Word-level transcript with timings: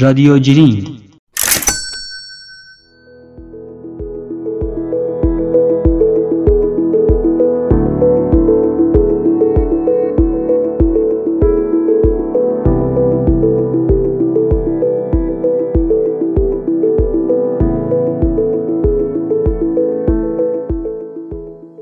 رادیو 0.00 0.38
جرین 0.38 0.98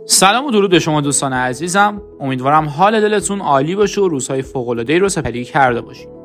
سلام 0.06 0.46
و 0.46 0.50
درود 0.50 0.70
به 0.70 0.78
شما 0.78 1.00
دوستان 1.00 1.32
عزیزم. 1.32 2.02
امیدوارم 2.20 2.68
حال 2.68 3.00
دلتون 3.00 3.40
عالی 3.40 3.76
باشه 3.76 4.00
و 4.00 4.08
روزهای 4.08 4.42
فوق 4.42 4.68
العاده 4.68 4.98
رو 4.98 5.08
سپری 5.08 5.44
کرده 5.44 5.80
باشید. 5.80 6.15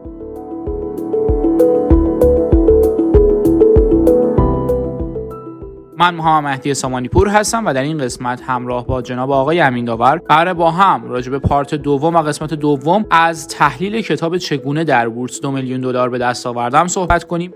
من 6.02 6.16
محمد 6.16 6.44
مهدی 6.44 6.74
سامانی 6.74 7.08
پور 7.08 7.28
هستم 7.28 7.66
و 7.66 7.74
در 7.74 7.82
این 7.82 7.98
قسمت 7.98 8.42
همراه 8.42 8.86
با 8.86 9.02
جناب 9.02 9.32
آقای 9.32 9.60
امین 9.60 9.86
داور 9.86 10.22
قرار 10.30 10.54
با 10.54 10.72
هم 10.72 11.10
راجع 11.10 11.32
به 11.32 11.40
پارت 11.40 11.76
دوم 11.76 12.16
و 12.16 12.22
قسمت 12.22 12.54
دوم 12.54 13.06
از 13.12 13.48
تحلیل 13.48 14.02
کتاب 14.02 14.38
چگونه 14.38 14.84
در 14.84 15.10
بورس 15.10 15.42
دو 15.42 15.52
میلیون 15.52 15.82
دلار 15.82 16.10
به 16.10 16.18
دست 16.18 16.48
آوردم 16.48 16.88
صحبت 16.88 17.24
کنیم. 17.24 17.54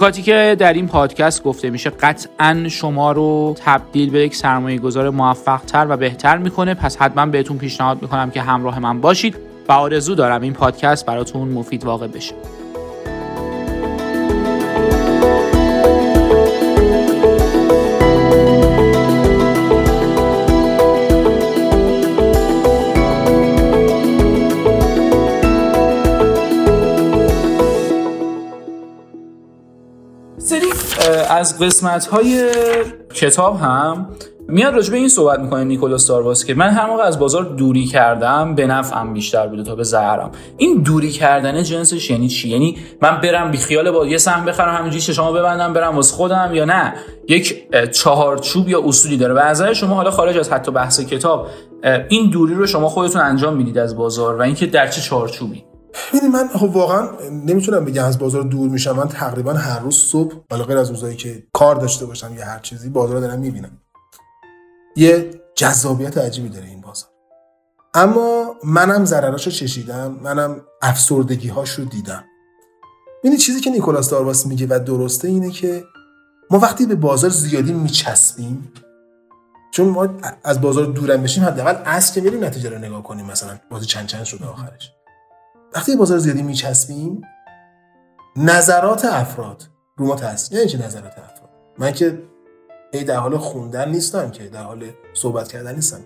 نکاتی 0.00 0.22
که 0.22 0.56
در 0.58 0.72
این 0.72 0.88
پادکست 0.88 1.42
گفته 1.42 1.70
میشه 1.70 1.90
قطعا 1.90 2.68
شما 2.68 3.12
رو 3.12 3.54
تبدیل 3.64 4.10
به 4.10 4.20
یک 4.20 4.36
سرمایه 4.36 4.78
گذار 4.78 5.10
موفق 5.10 5.60
تر 5.60 5.86
و 5.90 5.96
بهتر 5.96 6.38
می‌کنه. 6.38 6.74
پس 6.74 6.96
حتما 6.96 7.26
بهتون 7.26 7.58
پیشنهاد 7.58 8.02
می‌کنم 8.02 8.30
که 8.30 8.40
همراه 8.42 8.78
من 8.78 9.00
باشید 9.00 9.36
و 9.68 9.72
آرزو 9.72 10.14
دارم 10.14 10.42
این 10.42 10.52
پادکست 10.52 11.06
براتون 11.06 11.48
مفید 11.48 11.84
واقع 11.84 12.06
بشه. 12.06 12.34
از 31.40 31.58
قسمت 31.58 32.06
های 32.06 32.50
کتاب 33.14 33.60
هم 33.60 34.08
میاد 34.48 34.74
راجع 34.74 34.90
به 34.90 34.96
این 34.96 35.08
صحبت 35.08 35.40
می‌کنه 35.40 35.64
نیکولاس 35.64 36.06
دارواس 36.06 36.44
که 36.44 36.54
من 36.54 36.68
هر 36.68 36.86
موقع 36.86 37.02
از 37.02 37.18
بازار 37.18 37.44
دوری 37.44 37.84
کردم 37.84 38.54
به 38.54 38.66
نفعم 38.66 39.14
بیشتر 39.14 39.46
بوده 39.46 39.62
تا 39.62 39.74
به 39.74 39.82
ضررم 39.82 40.30
این 40.56 40.82
دوری 40.82 41.10
کردن 41.10 41.62
جنسش 41.62 42.10
یعنی 42.10 42.28
چی؟ 42.28 42.48
یعنی 42.48 42.78
من 43.02 43.20
برم 43.20 43.50
بی 43.50 43.58
خیال 43.58 43.90
با 43.90 44.06
یه 44.06 44.18
سهم 44.18 44.44
بخرم 44.44 44.74
همینجوری 44.74 45.02
چشامو 45.02 45.32
ببندم 45.32 45.72
برم 45.72 45.96
واسه 45.96 46.16
خودم 46.16 46.50
یا 46.54 46.64
نه؟ 46.64 46.94
یک 47.28 47.64
چهارچوب 47.92 48.68
یا 48.68 48.82
اصولی 48.84 49.16
داره. 49.16 49.34
و 49.34 49.38
از 49.38 49.62
شما 49.62 49.94
حالا 49.94 50.10
خارج 50.10 50.38
از 50.38 50.52
حتی 50.52 50.72
بحث 50.72 51.00
کتاب 51.00 51.46
این 52.08 52.30
دوری 52.30 52.54
رو 52.54 52.66
شما 52.66 52.88
خودتون 52.88 53.22
انجام 53.22 53.56
می‌دید 53.56 53.78
از 53.78 53.96
بازار 53.96 54.36
و 54.36 54.42
اینکه 54.42 54.66
در 54.66 54.88
چه 54.88 55.00
چارچوبی 55.00 55.64
ببینید 56.12 56.36
من 56.36 56.48
خب 56.48 56.76
واقعا 56.76 57.08
نمی‌تونم 57.30 57.84
بگم 57.84 58.04
از 58.04 58.18
بازار 58.18 58.42
دور 58.42 58.70
میشم. 58.70 58.92
من 58.92 59.08
تقریبا 59.08 59.52
هر 59.52 59.78
روز 59.78 59.96
صبح 59.96 60.34
حالا 60.50 60.64
غیر 60.64 60.78
از 60.78 60.90
روزایی 60.90 61.16
که 61.16 61.46
کار 61.52 61.76
داشته 61.76 62.06
باشم 62.06 62.34
یا 62.34 62.44
هر 62.44 62.58
چیزی 62.58 62.88
بازار 62.88 63.14
رو 63.14 63.20
دارم 63.20 63.38
می‌بینم. 63.38 63.80
یه 64.96 65.30
جذابیت 65.54 66.18
عجیبی 66.18 66.48
داره 66.48 66.66
این 66.66 66.80
بازار. 66.80 67.10
اما 67.94 68.56
منم 68.64 69.04
ضرراشو 69.04 69.50
چشیدم 69.50 70.18
منم 70.22 70.60
افسردگی 70.82 71.48
هاشو 71.48 71.84
دیدم. 71.84 72.24
این 73.22 73.36
چیزی 73.36 73.60
که 73.60 73.70
نیکولاس 73.70 74.10
دارواس 74.10 74.46
میگه 74.46 74.66
و 74.70 74.78
درسته 74.78 75.28
اینه 75.28 75.50
که 75.50 75.84
ما 76.50 76.58
وقتی 76.58 76.86
به 76.86 76.94
بازار 76.94 77.30
زیادی 77.30 77.72
میچسبیم 77.72 78.72
چون 79.70 79.88
ما 79.88 80.08
از 80.44 80.60
بازار 80.60 80.84
دورم 80.86 81.22
بشیم 81.22 81.44
حداقل 81.44 81.74
اصل 81.84 82.14
که 82.14 82.20
میریم 82.20 82.44
نتیجه 82.44 82.70
رو 82.70 82.78
نگاه 82.78 83.02
کنیم 83.02 83.26
مثلا 83.26 83.58
بازی 83.70 83.86
چند 83.86 84.06
چند 84.06 84.24
شده 84.24 84.46
آخرش. 84.46 84.92
وقتی 85.74 85.96
بازار 85.96 86.18
زیادی 86.18 86.42
میچسبیم 86.42 87.22
نظرات 88.36 89.04
افراد 89.04 89.62
رو 89.96 90.06
ما 90.06 90.14
تاثیر 90.14 90.58
یعنی 90.58 90.70
چه 90.70 90.78
نظرات 90.78 91.12
افراد 91.12 91.50
من 91.78 91.92
که 91.92 92.22
ای 92.92 93.04
در 93.04 93.16
حال 93.16 93.36
خوندن 93.36 93.88
نیستم 93.88 94.30
که 94.30 94.48
در 94.48 94.62
حال 94.62 94.84
صحبت 95.14 95.48
کردن 95.48 95.74
نیستم 95.74 96.00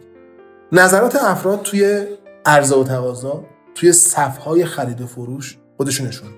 نظرات 0.73 1.17
افراد 1.17 1.63
توی 1.63 2.07
عرضه 2.47 2.77
و 2.77 2.85
تقاضا 2.85 3.45
توی 3.75 3.93
صفهای 3.93 4.65
خرید 4.65 5.01
و 5.01 5.07
فروش 5.07 5.59
خودشونشون 5.77 6.29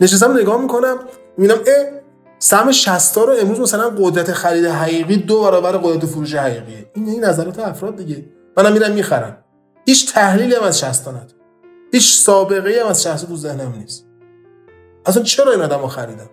نشستم 0.00 0.38
نگاه 0.38 0.60
می‌کنم 0.60 0.98
می‌بینم 1.36 1.58
اه 1.58 2.00
سهم 2.38 2.72
60 2.72 3.16
رو 3.16 3.34
امروز 3.40 3.60
مثلا 3.60 3.90
قدرت 3.90 4.32
خرید 4.32 4.64
حقیقی 4.64 5.16
دو 5.16 5.42
برابر 5.42 5.72
قدرت 5.72 6.06
فروش 6.06 6.34
حقیقیه. 6.34 6.90
این 6.94 7.08
این 7.08 7.24
نظرات 7.24 7.58
افراد 7.58 7.96
دیگه. 7.96 8.24
منم 8.56 8.72
میرم 8.72 8.92
می‌خرم. 8.92 9.36
هیچ 9.86 10.12
تحلیلی 10.12 10.54
هم 10.54 10.62
از 10.62 10.78
60 10.78 11.08
ندارم. 11.08 11.28
هیچ 11.94 12.16
سابقه 12.16 12.80
هم 12.82 12.86
از 12.86 13.02
60 13.02 13.28
تو 13.28 13.36
ذهنم 13.36 13.74
نیست. 13.78 14.06
اصلا 15.06 15.22
چرا 15.22 15.52
این 15.52 15.62
آدمو 15.62 15.86
خریدم؟ 15.86 16.30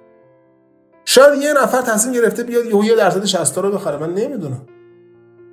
شاید 1.06 1.42
یه 1.42 1.54
نفر 1.54 1.82
تصمیم 1.82 2.14
گرفته 2.14 2.44
بیاد 2.44 2.66
یه 2.66 2.86
یه 2.86 2.96
درصد 2.96 3.26
60 3.26 3.58
رو 3.58 3.72
بخره 3.72 3.98
من 3.98 4.14
نمی‌دونم. 4.14 4.62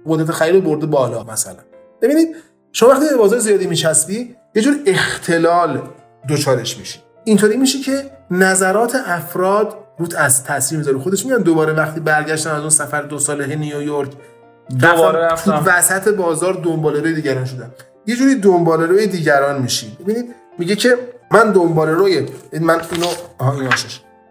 قدرت 0.06 0.30
خرید 0.30 0.64
برده 0.64 0.86
بالا 0.86 1.22
مثلا. 1.22 1.56
ببینید 2.02 2.36
شما 2.72 2.88
وقتی 2.88 3.08
به 3.08 3.16
بازار 3.16 3.38
زیادی 3.38 3.66
میچسبی 3.66 4.36
یه 4.54 4.62
جور 4.62 4.74
اختلال 4.86 5.82
دوچارش 6.28 6.78
میشی. 6.78 6.98
اینطوری 7.24 7.56
میشه 7.56 7.80
که 7.80 8.10
نظرات 8.30 8.96
افراد 9.06 9.76
روت 9.98 10.14
از 10.14 10.44
تاثیر 10.44 10.78
می‌ذاره. 10.78 10.98
خودش 10.98 11.26
میگن 11.26 11.38
دوباره 11.38 11.72
وقتی 11.72 12.00
برگشتن 12.00 12.50
از 12.50 12.60
اون 12.60 12.70
سفر 12.70 13.02
دو 13.02 13.18
ساله 13.18 13.56
نیویورک 13.56 14.12
دوباره 14.80 15.18
رفتم 15.18 15.62
وسط 15.66 16.08
بازار 16.08 16.52
دنبال 16.52 16.96
روی 16.96 17.14
دیگران 17.14 17.44
شدن. 17.44 17.70
یه 18.08 18.16
جوری 18.16 18.34
دنبال 18.34 18.82
روی 18.82 19.06
دیگران 19.06 19.62
میشی. 19.62 19.98
ببینید 20.00 20.34
میگه 20.58 20.76
که 20.76 20.98
من 21.30 21.52
دنبال 21.52 21.88
روی 21.88 22.28
من 22.60 22.80
اینو 22.92 23.06
آها 23.38 23.60
این 23.60 23.70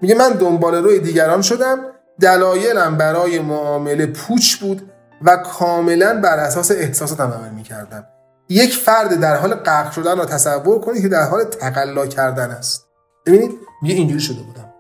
میگه 0.02 0.16
من 0.16 0.30
دنبال 0.30 0.76
روی 0.76 1.00
دیگران 1.00 1.42
شدم 1.42 1.80
دلایلم 2.22 2.98
برای 2.98 3.40
معامله 3.40 4.06
پوچ 4.06 4.56
بود 4.56 4.92
و 5.22 5.38
کاملا 5.38 6.22
بر 6.22 6.40
اساس 6.40 6.72
احساساتم 6.72 7.32
عمل 7.32 7.50
می‌کردم. 7.50 8.06
یک 8.50 8.76
فرد 8.76 9.20
در 9.20 9.36
حال 9.36 9.54
غرق 9.54 9.92
شدن 9.92 10.18
را 10.18 10.26
تصور 10.26 10.80
کنید 10.80 11.02
که 11.02 11.08
در 11.08 11.30
حال 11.30 11.44
تقلا 11.44 12.08
کردن 12.08 12.52
است. 12.52 12.88
ببینید 13.26 13.52
میگه 13.82 13.96
اینجوری 13.96 14.20
شده 14.20 14.42
بودم. 14.44 14.74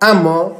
اما 0.00 0.56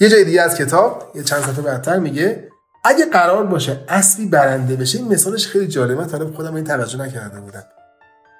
یه 0.00 0.08
جای 0.08 0.24
دیگه 0.24 0.42
از 0.42 0.56
کتاب 0.56 1.12
یه 1.14 1.22
چند 1.22 1.40
صفحه 1.40 1.62
بعدتر 1.62 1.98
میگه 1.98 2.48
اگه 2.86 3.06
قرار 3.06 3.46
باشه 3.46 3.80
اسبی 3.88 4.26
برنده 4.26 4.76
بشه 4.76 4.98
این 4.98 5.08
مثالش 5.08 5.46
خیلی 5.46 5.68
جالبه. 5.68 5.94
من 5.94 6.06
طالب 6.06 6.34
خودم 6.34 6.54
این 6.54 6.64
توجه 6.64 6.98
نکرده 6.98 7.40
بودم. 7.40 7.64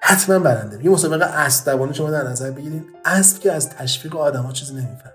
حتما 0.01 0.39
برنده. 0.39 0.85
یه 0.85 0.91
مسابقه 0.91 1.25
اسب 1.25 1.65
دوانی 1.65 1.95
شما 1.95 2.11
در 2.11 2.23
نظر 2.23 2.51
بگیرید 2.51 2.85
اسب 3.05 3.41
که 3.41 3.53
از 3.53 3.71
تشویق 3.71 4.17
آدم‌ها 4.17 4.53
چیزی 4.53 4.75
نمیفهم 4.75 5.13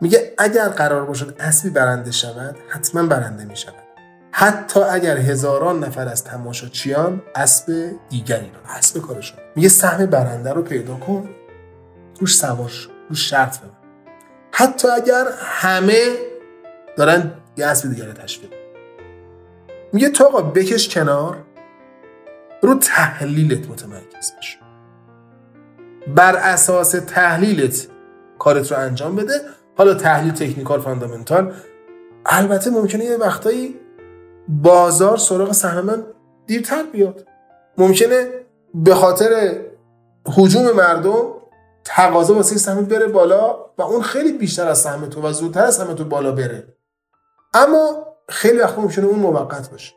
میگه 0.00 0.34
اگر 0.38 0.68
قرار 0.68 1.04
باشه 1.04 1.26
اسبی 1.40 1.70
برنده 1.70 2.10
شود 2.10 2.56
حتما 2.68 3.02
برنده 3.02 3.44
می‌شود. 3.44 3.74
حتی 4.32 4.80
اگر 4.80 5.16
هزاران 5.16 5.84
نفر 5.84 6.08
از 6.08 6.24
تماشاچیان 6.24 7.22
اسب 7.34 7.90
دیگری 8.08 8.50
رو 8.54 8.76
اسب 8.76 8.98
کارشون. 9.00 9.38
میگه 9.56 9.68
سهم 9.68 10.06
برنده 10.06 10.52
رو 10.52 10.62
پیدا 10.62 10.94
کن. 10.94 11.28
روش 12.20 12.36
سوار 12.36 12.68
شو. 12.68 12.90
روش 13.08 13.30
شرط 13.30 13.58
ببر 13.58 13.70
حتی 14.52 14.88
اگر 14.88 15.24
همه 15.38 16.16
دارن 16.96 17.32
یه 17.60 17.66
اسب 17.66 17.90
دیگر 17.90 18.12
تشویق 18.12 18.50
میگه 19.92 20.10
تو 20.10 20.24
آقا 20.24 20.42
بکش 20.42 20.94
کنار 20.94 21.36
رو 22.62 22.74
تحلیلت 22.74 23.70
متمرکز 23.70 24.32
بش 24.38 24.58
بر 26.16 26.36
اساس 26.36 26.90
تحلیلت 26.90 27.88
کارت 28.38 28.72
رو 28.72 28.78
انجام 28.78 29.16
بده. 29.16 29.34
حالا 29.76 29.94
تحلیل 29.94 30.32
تکنیکال 30.32 30.80
فاندامنتال. 30.80 31.54
البته 32.26 32.70
ممکنه 32.70 33.04
یه 33.04 33.16
وقتایی 33.16 33.76
بازار 34.48 35.16
سراغ 35.16 35.52
سهم 35.52 35.84
من 35.84 36.04
دیرتر 36.46 36.82
بیاد. 36.82 37.26
ممکنه 37.78 38.28
به 38.74 38.94
خاطر 38.94 39.60
حجوم 40.26 40.72
مردم 40.72 41.22
تقاضا 41.84 42.34
واسه 42.34 42.58
سهم 42.58 42.84
بره 42.84 43.06
بالا 43.06 43.56
و 43.78 43.82
اون 43.82 44.02
خیلی 44.02 44.32
بیشتر 44.32 44.68
از 44.68 44.78
سهم 44.78 45.06
تو 45.06 45.28
و 45.28 45.32
زودتر 45.32 45.64
از 45.64 45.74
سهم 45.74 45.94
تو 45.94 46.04
بالا 46.04 46.32
بره. 46.32 46.64
اما 47.54 48.06
خیلی 48.28 48.58
وقت 48.58 48.78
ممکنه 48.78 49.06
اون 49.06 49.18
موقت 49.18 49.70
باشه. 49.70 49.92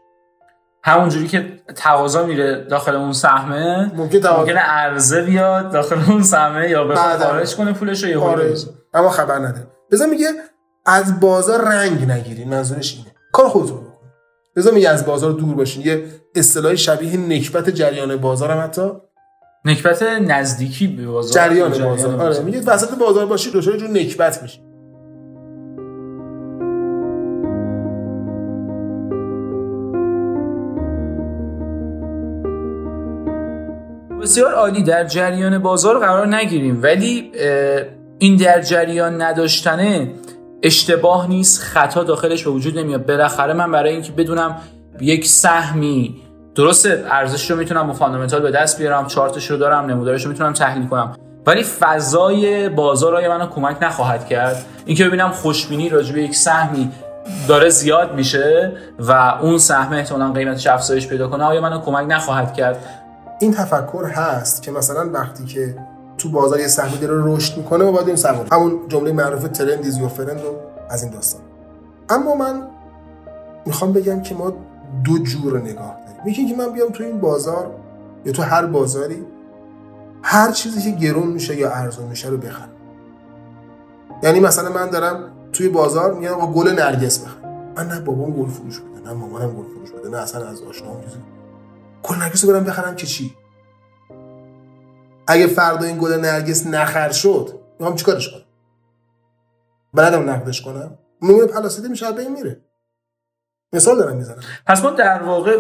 همونجوری 0.84 1.28
که 1.28 1.60
تقاضا 1.76 2.26
میره 2.26 2.64
داخل 2.64 2.96
اون 2.96 3.14
سهمه 3.14 3.92
ممکن 3.96 4.28
ممکنه 4.28 4.60
عرضه 4.60 5.22
بیاد 5.22 5.72
داخل 5.72 6.00
اون 6.12 6.24
سهمه 6.24 6.70
یا 6.70 6.84
بعداً. 6.84 7.26
خارج 7.26 7.56
کنه 7.56 7.74
پولش 7.74 8.04
رو 8.04 8.22
آره. 8.22 8.54
اما 8.94 9.10
خبر 9.10 9.36
نداره. 9.36 9.68
بذار 9.92 10.08
میگه 10.08 10.28
از 10.86 11.20
بازار 11.20 11.62
رنگ 11.62 12.12
نگیرین. 12.12 12.50
منظورش 12.50 12.96
اینه. 12.98 13.16
کار 13.32 13.50
خودتون 13.50 13.78
بکن 13.78 13.94
بذار 14.56 14.74
میگه 14.74 14.90
از 14.90 15.06
بازار 15.06 15.32
دور 15.32 15.56
باشین. 15.56 15.86
یه 15.86 16.06
اصطلاح 16.36 16.76
شبیه 16.76 17.18
نکبت 17.18 17.70
جریان 17.70 18.18
بازار 18.18 18.52
هم 18.52 18.64
حتی. 18.64 18.92
نکبت 19.66 20.04
نزدیکی 20.04 20.88
به 20.88 21.08
بازار. 21.08 21.34
جریان 21.34 21.72
به 21.72 21.86
بازار. 21.86 22.22
آره. 22.22 22.40
میگه 22.40 22.62
وسط 22.62 22.98
بازار 22.98 23.26
باشی 23.26 23.52
دچار 23.52 23.78
جور 23.78 23.90
نکبت 23.90 24.42
میشی. 24.42 24.73
بسیار 34.24 34.54
عالی 34.54 34.84
در 34.84 35.04
جریان 35.04 35.58
بازار 35.58 36.00
قرار 36.00 36.28
نگیریم. 36.28 36.80
ولی 36.84 37.32
این 38.20 38.36
در 38.36 38.62
جریان 38.62 39.22
نداشتنه 39.22 40.12
اشتباه 40.64 41.30
نیست 41.30 41.62
خطا 41.62 42.04
داخلش 42.04 42.44
به 42.44 42.50
وجود 42.50 42.80
نمیاد. 42.80 43.06
بالاخره 43.06 43.54
من 43.54 43.72
برای 43.72 43.92
اینکه 43.94 44.12
بدونم 44.12 44.58
یک 45.02 45.28
سهمی 45.28 46.16
درسته 46.56 47.04
ارزش 47.10 47.52
رو 47.52 47.58
می‌تونم 47.58 47.88
با 47.88 47.94
فاندامنتال 47.94 48.42
به 48.42 48.52
دست 48.52 48.78
بیارم 48.78 49.08
چارتش 49.08 49.52
رو 49.52 49.58
دارم 49.58 49.86
نمودارش 49.86 50.24
رو 50.24 50.32
می‌تونم 50.32 50.54
تحلیل 50.54 50.88
کنم. 50.88 51.16
ولی 51.46 51.64
فضای 51.64 52.70
بازار 52.70 53.16
آیا 53.16 53.38
منو 53.38 53.48
کمک 53.48 53.78
نخواهد 53.82 54.28
کرد؟ 54.28 54.66
اینکه 54.86 55.06
ببینم 55.06 55.30
خوشبینی 55.30 55.90
راجع 55.90 56.14
به 56.14 56.22
یک 56.22 56.36
سهمی 56.36 56.92
داره 57.48 57.70
زیاد 57.70 58.14
میشه 58.16 58.72
و 59.00 59.12
اون 59.42 59.58
سهم 59.58 59.94
احتمالاً 59.94 60.32
قیمتش 60.32 60.68
افزایش 60.68 61.08
پیدا 61.08 61.28
کنه 61.28 61.44
آیا 61.44 61.62
منو 61.62 61.80
کمک 61.80 62.06
نخواهد 62.10 62.54
کرد؟ 62.54 63.03
این 63.44 63.54
تفکر 63.54 64.06
هست 64.06 64.62
که 64.62 64.72
مثلا 64.72 65.10
وقتی 65.10 65.46
که 65.46 65.76
تو 66.18 66.30
بازار 66.30 66.60
یه 66.60 66.68
سهمی 66.68 66.98
داره 66.98 67.36
رشد 67.36 67.58
می‌کنه 67.58 67.84
ما 67.84 67.92
باید 67.92 68.08
این 68.08 68.16
سوار 68.16 68.48
همون 68.52 68.80
جمله 68.88 69.12
معروف 69.12 69.44
ترند 69.44 69.86
یور 69.86 70.08
فرند 70.08 70.40
و 70.40 70.56
از 70.90 71.04
این 71.04 71.12
داستان. 71.12 71.42
اما 72.10 72.36
من 72.36 72.68
می‌خوام 73.66 73.94
بگم 73.94 74.22
که 74.22 74.36
ما 74.36 74.54
دو 75.04 75.18
جور 75.18 75.60
نگاه 75.60 75.98
داریم. 76.08 76.32
یکی 76.32 76.50
که 76.50 76.56
من 76.56 76.74
بیام 76.74 76.90
تو 76.90 77.04
این 77.04 77.20
بازار 77.20 77.72
یا 78.26 78.32
تو 78.32 78.42
هر 78.42 78.66
بازاری 78.66 79.26
هر 80.22 80.52
چیزی 80.52 80.92
که 80.92 80.98
گرون 80.98 81.28
میشه 81.28 81.56
یا 81.56 81.72
ارزون 81.72 82.06
میشه 82.06 82.30
رو 82.30 82.38
بخرم. 82.38 82.70
یعنی 84.24 84.40
مثلا 84.40 84.70
من 84.70 84.90
دارم 84.90 85.24
توی 85.54 85.70
بازار 85.70 86.14
میگم 86.14 86.54
گل 86.54 86.70
نرگس 86.70 87.20
بخرم. 87.20 87.74
من 87.78 87.88
نه 87.88 88.00
بابام 88.00 88.32
گل 88.32 88.50
فروش 88.50 88.80
بده 88.80 89.10
نه 89.10 89.14
مامانم 89.14 89.48
گل 89.48 89.64
فروش 89.64 89.92
بده 89.92 90.10
نه 90.10 90.18
اصلا 90.18 90.48
از 90.48 90.62
آشنام 90.62 91.02
چیزی. 91.02 91.18
گل 92.04 92.16
نرگس 92.16 92.46
رو 92.46 92.52
برم 92.54 92.64
بخرم 92.64 92.96
که 92.96 93.08
چی؟ 93.08 93.36
اگه 95.28 95.48
فردا 95.48 95.86
این 95.86 95.98
گل 95.98 96.14
نرگس 96.14 96.68
نخر 96.68 97.12
شد 97.12 97.60
می‌خوام 97.80 97.96
چیکارش 97.96 98.30
کنم؟ 98.30 98.44
بلدم 99.94 100.30
نقدش 100.30 100.62
کنم؟ 100.62 100.98
نمونه 101.22 101.48
پلاسیده 101.48 101.88
میشه 101.88 102.06
از 102.06 102.16
بین 102.16 102.32
میره. 102.32 102.62
مثال 103.74 103.98
دارم 103.98 104.18
می‌زنم. 104.18 104.40
پس 104.66 104.84
ما 104.84 104.90
در 104.90 105.24
واقع 105.24 105.60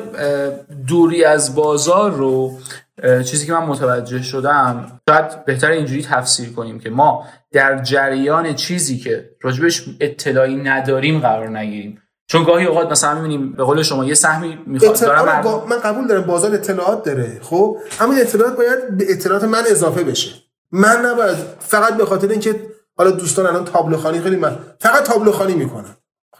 دوری 0.87 1.23
از 1.23 1.55
بازار 1.55 2.11
رو 2.11 2.59
چیزی 3.03 3.45
که 3.45 3.53
من 3.53 3.65
متوجه 3.65 4.21
شدم 4.21 5.01
شاید 5.09 5.45
بهتر 5.45 5.71
اینجوری 5.71 6.03
تفسیر 6.03 6.53
کنیم 6.53 6.79
که 6.79 6.89
ما 6.89 7.25
در 7.51 7.81
جریان 7.81 8.55
چیزی 8.55 8.97
که 8.97 9.29
راجبش 9.41 9.85
اطلاعی 9.99 10.55
نداریم 10.55 11.19
قرار 11.19 11.57
نگیریم. 11.57 12.02
چون 12.33 12.43
گاهی 12.43 12.65
اوقات 12.65 12.91
مثلا 12.91 13.15
می‌بینیم 13.15 13.51
به 13.51 13.63
قول 13.63 13.83
شما 13.83 14.05
یه 14.05 14.13
سهمی 14.13 14.59
می‌خواد 14.65 14.99
دارم 14.99 15.25
مردم- 15.25 15.41
با- 15.41 15.65
من 15.65 15.79
قبول 15.79 16.07
دارم 16.07 16.21
بازار 16.21 16.53
اطلاعات 16.53 17.03
داره 17.03 17.39
خب؟ 17.41 17.77
اما 17.99 18.13
اطلاعات 18.13 18.57
باید 18.57 18.97
به 18.97 19.05
اطلاعات 19.11 19.43
من 19.43 19.63
اضافه 19.69 20.03
بشه. 20.03 20.31
من 20.71 21.05
نباید 21.05 21.37
فقط 21.59 21.97
به 21.97 22.05
خاطر 22.05 22.27
اینکه 22.27 22.55
حالا 22.97 23.11
دوستان 23.11 23.45
الان 23.45 23.65
تابلوخانی 23.65 24.21
خیلی 24.21 24.35
من 24.35 24.57
فقط 24.79 25.03
تابلوخانی 25.03 25.53
می‌کنن 25.53 25.97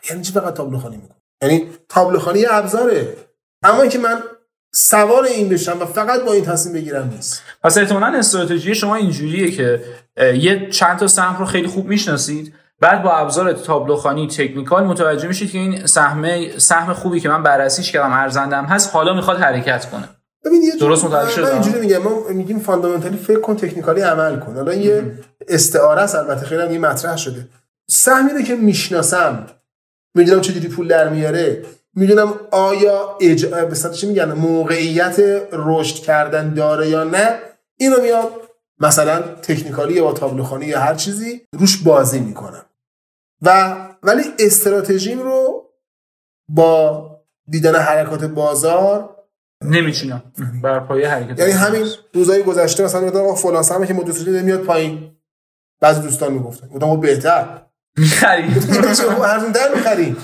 یعنی 0.10 0.22
چی 0.24 0.34
فقط 0.34 0.54
تابلوخانی 0.54 0.96
می‌کنن 0.98 1.18
یعنی 1.42 1.70
تابلوخانی 1.90 2.40
یه 2.40 2.48
ابزاره. 2.52 3.18
اما 3.64 3.82
اینکه 3.82 4.00
من 4.00 4.24
سوار 4.72 5.24
این 5.24 5.50
بشم 5.50 5.78
و 5.82 5.86
فقط 5.86 6.22
با 6.22 6.34
این 6.34 6.46
تصمیم 6.46 6.74
بگیرم 6.76 7.10
نیست. 7.16 7.42
پس 7.64 7.78
احتمالا 7.78 8.18
استراتژی 8.18 8.76
شما 8.76 8.96
اینجوریه 8.96 9.52
که 9.52 9.82
یه 10.40 10.70
چند 10.70 10.98
تا 11.00 11.08
سهم 11.08 11.38
رو 11.40 11.46
خیلی 11.46 11.68
خوب 11.68 11.86
می‌شناسید. 11.88 12.54
بعد 12.84 13.04
با 13.04 13.12
ابزار 13.12 13.54
تابلوخانی 13.54 14.28
تکنیکال 14.28 14.84
متوجه 14.84 15.28
میشید 15.28 15.52
که 15.52 15.58
این 15.58 15.86
سهم 15.86 16.48
سهم 16.58 16.94
خوبی 16.94 17.20
که 17.20 17.30
من 17.30 17.44
بررسیش 17.44 17.92
کردم 17.92 18.14
ارزندم 18.14 18.66
هست 18.66 18.90
حالا 18.94 19.14
می‌خواد 19.14 19.38
حرکت 19.38 19.90
کنه. 19.90 20.10
ببین 20.46 20.62
یه 20.62 20.76
درست 20.80 21.06
متوجه 21.06 21.30
شدم. 21.30 21.54
اینجوری 21.54 21.80
میگم 21.80 21.98
ما 21.98 22.10
میگیم 22.30 22.60
فاندامنتالی 22.60 23.18
فکر 23.18 23.40
کن 23.40 23.56
تکنیکالی 23.56 24.02
عمل 24.02 24.40
کن. 24.40 24.56
حالا 24.56 24.74
یه 24.74 25.12
استعاره 25.48 26.02
است 26.02 26.16
البته 26.16 26.46
خیلی 26.46 26.74
یه 26.74 26.80
مطرح 26.80 27.18
شده. 27.18 27.48
سهمی 27.90 28.32
رو 28.34 28.42
که 28.42 28.56
می‌شناسم 28.56 29.46
می‌دونم 30.16 30.42
چجوری 30.42 30.68
پول 30.68 30.88
در 30.88 31.10
میاره 31.10 31.66
می‌دونم 31.96 32.34
آیا 32.52 33.18
اج... 33.22 33.46
به 33.46 33.90
چی 33.94 34.08
میگن 34.08 34.34
موقعیت 34.34 35.20
رشد 35.54 35.96
کردن 35.96 36.54
داره 36.54 36.90
یا 36.90 37.04
نه 37.04 37.40
اینو 37.78 38.02
میام 38.02 38.26
مثلا 38.80 39.22
تکنیکالی 39.22 39.94
یا 39.94 40.04
با 40.04 40.14
تابلوخانی 40.14 40.66
یا 40.66 40.80
هر 40.80 40.96
چیزی 40.96 41.42
روش 41.60 41.84
بازی 41.84 42.20
می‌کنم. 42.20 42.66
و 43.44 43.76
ولی 44.04 44.24
استراتژیم 44.40 45.22
رو 45.22 45.70
با 46.50 47.10
دیدن 47.48 47.76
حرکات 47.76 48.24
بازار 48.24 49.16
نمیچینم. 49.64 50.24
بر 50.64 50.80
پایه 50.80 51.10
حرکت 51.10 51.40
یعنی 51.40 51.52
همین 51.52 51.88
روزهای 52.14 52.44
گذشته 52.44 52.84
مثلا 52.84 53.02
می‌گفتم 53.02 53.20
آقا 53.20 53.36
فلان 53.36 53.64
سهمی 53.64 53.88
که 53.88 53.94
مدت 53.94 54.28
میاد 54.28 54.64
پایین. 54.64 55.16
بعضی 55.82 56.02
دوستان 56.02 56.34
می‌گفتن. 56.34 56.68
گفتم 56.68 57.00
بهتر. 57.00 57.62
می‌خرید 57.98 58.60
چه 58.98 59.22
ارزونتر 59.22 59.76
می‌خریم 59.76 60.18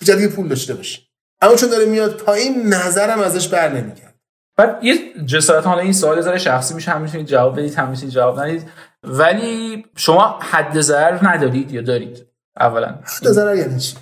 دیگه 0.00 0.28
پول 0.28 0.48
داشته 0.48 0.74
باشه 0.74 1.00
اما 1.40 1.54
چون 1.54 1.68
داره 1.68 1.84
میاد 1.84 2.16
پایین 2.16 2.66
نظرم 2.66 3.20
ازش 3.20 3.48
بر 3.48 3.68
نمیگرد 3.68 4.14
بعد 4.56 4.84
یه 4.84 4.94
جسارت 5.26 5.66
حالا 5.66 5.80
این 5.80 5.92
سوال 5.92 6.20
ذره 6.20 6.38
شخصی 6.38 6.74
میشه 6.74 6.90
هم 6.90 7.02
می‌تونید 7.02 7.26
جواب 7.26 7.58
بدید 7.58 7.74
هم 7.74 7.90
می‌تونید 7.90 8.14
جواب 8.14 8.40
ندید. 8.40 8.68
ولی 9.04 9.84
شما 9.96 10.38
حد 10.40 10.80
ضرر 10.80 11.28
ندارید 11.28 11.72
یا 11.72 11.82
دارید 11.82 12.26
اولا؟ 12.60 12.86
حد 12.86 13.28
ضرر 13.28 13.56
یعنی 13.56 13.80
چی؟ 13.80 13.96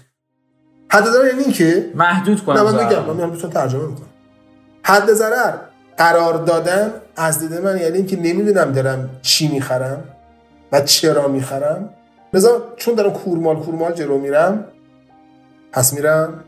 حد 0.93 1.05
ضرر 1.05 1.27
یعنی 1.27 1.43
این 1.43 1.53
که 1.53 1.91
محدود 1.95 2.39
نه 2.39 2.45
کنم 2.45 2.63
من. 2.63 2.85
میگم 2.85 3.05
من 3.05 3.17
میام 3.17 3.37
ترجمه 3.37 3.87
می‌کنم. 3.87 4.07
حد 4.83 5.13
ضرر 5.13 5.55
قرار 5.97 6.45
دادن 6.45 6.93
از 7.17 7.39
دید 7.39 7.55
من 7.55 7.79
یعنی 7.79 7.97
اینکه 7.97 8.17
نمی‌دونم 8.17 8.73
دارم 8.73 9.11
چی 9.23 9.49
می‌خرم 9.49 10.05
و 10.73 10.81
چرا 10.81 11.29
می‌خرم. 11.29 11.91
لذا 12.35 12.75
چون 12.77 12.95
دارم 12.95 13.13
کورمال 13.13 13.57
کورمال 13.57 13.93
جلو 13.93 14.19
میرم 14.19 14.65
پس 15.73 15.93
میرم. 15.93 16.45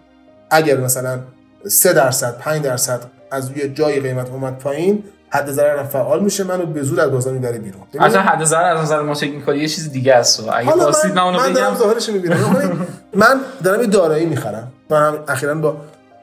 اگر 0.51 0.77
مثلا 0.77 1.19
3 1.67 1.93
درصد 1.93 2.39
5 2.39 2.63
درصد 2.63 3.01
از 3.31 3.57
یه 3.57 3.69
جای 3.69 4.01
قیمت 4.01 4.31
اومد 4.31 4.59
پایین 4.59 5.05
حد 5.35 5.51
ضررم 5.51 5.87
فعال 5.87 6.23
میشه 6.23 6.45
منو 6.45 6.67
به 6.67 6.83
زور 6.83 7.01
از 7.01 7.11
بازار 7.11 7.33
می‌بره 7.33 7.59
بیرون. 7.59 7.83
اصلا 8.01 8.23
حد 8.23 8.45
ضرر 8.45 8.77
از 8.77 8.83
نظر 8.83 9.01
ما 9.01 9.15
تکنیکالی 9.15 9.61
یه 9.61 9.69
چیز 9.69 9.93
دیگه 9.93 10.15
است 10.15 10.41
و 10.41 10.51
اگه 10.55 10.71
خواستید 10.71 11.13
من, 11.13 11.23
من 11.23 11.37
من 11.37 11.53
دارم 11.53 11.75
ظاهرش 11.75 12.09
می‌بینم. 12.09 12.87
من 13.15 13.41
دارم 13.65 13.81
یه 13.81 13.87
دارایی 13.87 14.27
می‌خرم. 14.27 14.73
من 14.91 15.07
هم 15.07 15.19
اخیرا 15.29 15.55
با 15.55 15.77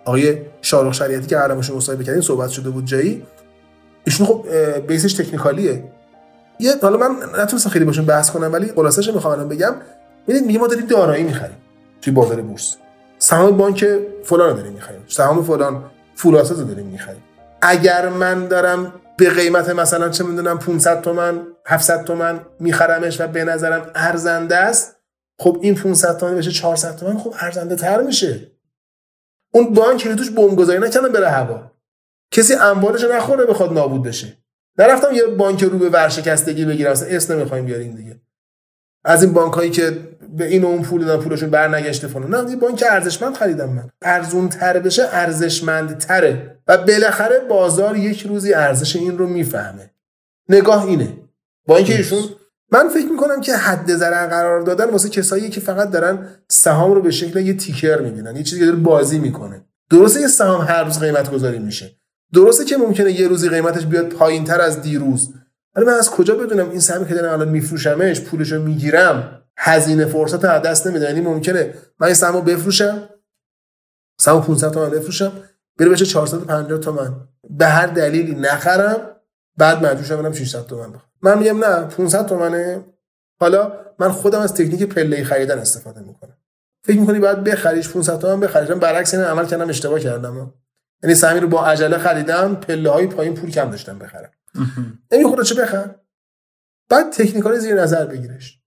آقای 0.06 0.38
شارخ 0.62 0.94
شریعتی 0.94 1.28
که 1.28 1.36
قرارمون 1.36 1.64
مصاحبه 1.76 2.04
کردیم 2.04 2.22
صحبت 2.22 2.50
شده 2.50 2.70
بود 2.70 2.86
جایی. 2.86 3.26
ایشون 4.04 4.28
خب 4.28 4.46
بیسش 4.88 5.14
تکنیکالیه. 5.14 5.84
یه 6.60 6.76
حالا 6.82 6.98
من 6.98 7.16
نتونستم 7.40 7.70
خیلی 7.70 7.86
باشون 7.86 8.06
بحث 8.06 8.32
کنم 8.32 8.54
ولی 8.54 8.72
خلاصش 8.76 9.10
می‌خوام 9.14 9.34
الان 9.34 9.50
بگم. 9.50 9.76
ببینید 10.28 10.46
میگه 10.46 10.60
ما 10.60 10.68
داریم 10.68 10.86
دارایی 10.86 11.24
می‌خریم 11.24 11.58
توی 12.02 12.14
بازار 12.14 12.42
بورس. 12.42 12.76
سهام 13.20 13.58
بانک 13.58 13.86
فلان 14.24 14.50
رو 14.50 14.56
داریم 14.56 14.74
می‌خریم. 14.74 15.02
سهام 15.08 15.44
فلان 15.44 15.84
فولاساز 16.16 16.60
رو 16.60 16.66
داریم 16.66 16.86
می‌خریم. 16.86 17.24
اگر 17.62 18.10
من 18.10 18.48
دارم 18.48 18.94
به 19.18 19.30
قیمت 19.30 19.70
مثلا 19.70 20.10
چه 20.10 20.24
می‌دونم 20.24 20.60
500 20.60 21.02
تومن 21.02 21.48
700 21.66 22.04
تومن 22.04 22.40
میخرمش 22.60 23.22
و 23.22 23.28
به 23.28 23.44
نظرم 23.44 23.92
ارزنده 23.96 24.58
است 24.58 24.96
خب 25.40 25.58
این 25.62 25.76
500 25.76 26.18
تومن 26.18 26.36
بشه 26.36 26.52
400 26.52 26.96
تومن 26.96 27.18
خب 27.18 27.34
ارزنده 27.40 27.76
تر 27.76 28.02
میشه. 28.02 28.52
اون 29.54 29.74
بانک 29.74 30.00
که 30.00 30.16
توش 30.16 30.30
بمبگذاری 30.30 30.80
نکنه 30.80 31.10
بره 31.10 31.30
هوا. 31.30 31.72
کسی 32.32 32.54
اموالش 32.54 33.04
نخوره 33.04 33.46
بخواد 33.46 33.74
نابود 33.74 34.04
بشه. 34.04 34.38
نرفتم 34.78 35.14
یه 35.14 35.26
بانک 35.26 35.64
رو 35.64 35.80
به 35.80 35.90
ورشکستگی 35.90 36.66
بگیرم 36.66 36.92
اصلا 36.92 37.08
اسم 37.08 37.34
نمی‌خوایم 37.34 37.66
بیاریم 37.66 37.96
دیگه. 37.96 38.22
از 39.04 39.24
این 39.24 39.34
بانک 39.34 39.54
هایی 39.54 39.70
که 39.70 39.98
به 40.38 40.46
این 40.46 40.64
و 40.64 40.68
اون 40.68 40.82
پول 40.82 41.06
دادن 41.06 41.24
پولشون 41.24 41.50
برنگشته 41.50 42.08
فلان. 42.08 42.36
نه 42.36 42.50
یه 42.50 42.56
بانک 42.56 42.84
ارزشمند 42.90 43.36
خریدم 43.36 43.70
من. 43.70 43.90
ارزون 44.02 44.50
تر 44.50 44.80
بشه 44.80 45.04
ارزشمند 45.12 45.98
تره 45.98 46.58
و 46.68 46.78
بالاخره 46.78 47.40
بازار 47.50 47.98
یک 47.98 48.22
روزی 48.22 48.54
ارزش 48.54 48.96
این 48.96 49.18
رو 49.18 49.28
می‌فهمه. 49.28 49.90
نگاه 50.50 50.86
اینه. 50.86 51.18
با 51.68 51.78
اینکه 51.78 51.98
ایشون 51.98 52.24
من 52.72 52.90
فکر 52.90 53.08
می‌کنم 53.12 53.42
که 53.42 53.56
حد 53.56 53.96
ضرر 53.96 54.28
قرار 54.28 54.62
دادن 54.62 54.90
واسه 54.90 55.10
کسایی 55.10 55.50
که 55.50 55.62
فقط 55.62 55.92
دارن 55.92 56.28
سهام 56.50 56.94
رو 56.94 57.02
به 57.02 57.12
شکل 57.12 57.40
یه 57.40 57.54
تیکر 57.54 58.02
می‌بینن. 58.02 58.36
یه 58.36 58.44
چیزی 58.44 58.60
که 58.60 58.66
داره 58.66 58.78
بازی 58.78 59.20
می‌کنه. 59.20 59.66
درسته 59.92 60.22
یه 60.22 60.28
سهام 60.28 60.62
هر 60.62 60.84
روز 60.84 61.00
قیمت 61.00 61.32
گذاری 61.32 61.60
میشه. 61.60 61.96
درسته 62.34 62.66
که 62.66 62.78
ممکنه 62.78 63.12
یه 63.12 63.28
روزی 63.28 63.50
قیمتش 63.50 63.86
بیاد 63.86 64.10
پایین 64.10 64.44
تر 64.44 64.62
از 64.62 64.82
دیروز. 64.82 65.34
ولی 65.76 65.86
من 65.86 65.94
از 65.94 66.10
کجا 66.10 66.36
بدونم 66.36 66.70
این 66.70 66.80
سهمی 66.80 67.08
که 67.08 67.14
دارم 67.14 67.34
الان 67.34 67.50
میفروشمش 67.50 68.22
پولشو 68.22 68.62
می‌گیرم 68.62 69.42
هزینه 69.58 70.06
فرصت 70.06 70.46
از 70.46 70.62
دست 70.62 70.88
نمیده 70.88 71.06
یعنی 71.06 71.22
ممکنه 71.22 71.74
من 72.00 72.08
این 72.08 72.14
سهمو 72.14 72.42
بفروشم 72.42 73.10
سهمو 74.20 74.40
500 74.42 74.72
تومن 74.72 74.90
بفروشم 74.90 75.32
بره 75.78 75.90
بشه 75.90 76.06
450 76.06 76.80
تومن. 76.80 77.16
به 77.50 77.66
هر 77.66 77.88
دلیلی 77.88 78.36
نخرم 78.36 79.16
بعد 79.58 79.86
مجبور 79.86 80.22
برم 80.22 80.34
600 80.34 80.66
تومن 80.66 80.92
بخرم. 80.92 81.10
من 81.22 81.38
میگم 81.38 81.66
نه 81.66 81.86
500 81.86 82.26
تومنه. 82.26 82.86
حالا 83.40 83.72
من 84.00 84.12
خودم 84.12 84.40
از 84.40 84.54
تکنیک 84.54 84.84
پله 84.84 85.24
خریدن 85.24 85.60
استفاده 85.60 86.02
می‌کنم. 86.02 86.38
فکر 86.84 87.00
می‌کنی 87.00 87.20
باید 87.20 87.44
بخریش 87.44 87.90
500 87.90 88.20
تومن 88.20 88.40
بخریش؟ 88.40 88.72
برعکس 88.72 89.14
این 89.14 89.24
عمل 89.24 89.46
کردم 89.46 89.70
اشتباه 89.70 90.00
کردم. 90.00 90.54
یعنی 91.04 91.16
سهمی 91.16 91.40
رو 91.40 91.48
با 91.48 91.66
عجله 91.66 91.98
خریدم 91.98 92.56
پله 92.56 92.90
های 92.90 93.08
پایین 93.08 93.36
پول 93.36 93.52
کم 93.52 93.70
داشتم 93.72 94.00
بخرم. 94.00 94.32
نمی 95.12 95.28
خدا 95.28 95.44
چه 95.44 95.56
بخر 95.56 95.96
بعد 96.90 97.12
تکنیکال 97.12 97.60
زیر 97.60 97.82
نظر 97.82 98.06
بگیرش. 98.06 98.60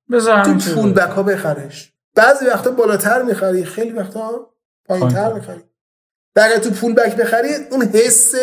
تو 0.45 0.55
پول 0.75 0.93
بک 0.93 1.11
ها 1.11 1.23
بخرش. 1.23 1.93
بعضی 2.15 2.47
وقتا 2.47 2.71
بالاتر 2.71 3.23
می‌خری 3.23 3.65
خیلی 3.65 3.93
وقتا 3.93 4.55
پایین 4.85 5.09
تر 5.09 5.33
می‌خری. 5.33 5.63
اگر 6.37 6.59
تو 6.59 6.71
پول 6.71 6.95
بک 6.95 7.17
بخری 7.17 7.49
اون 7.71 7.83
حس 7.83 8.35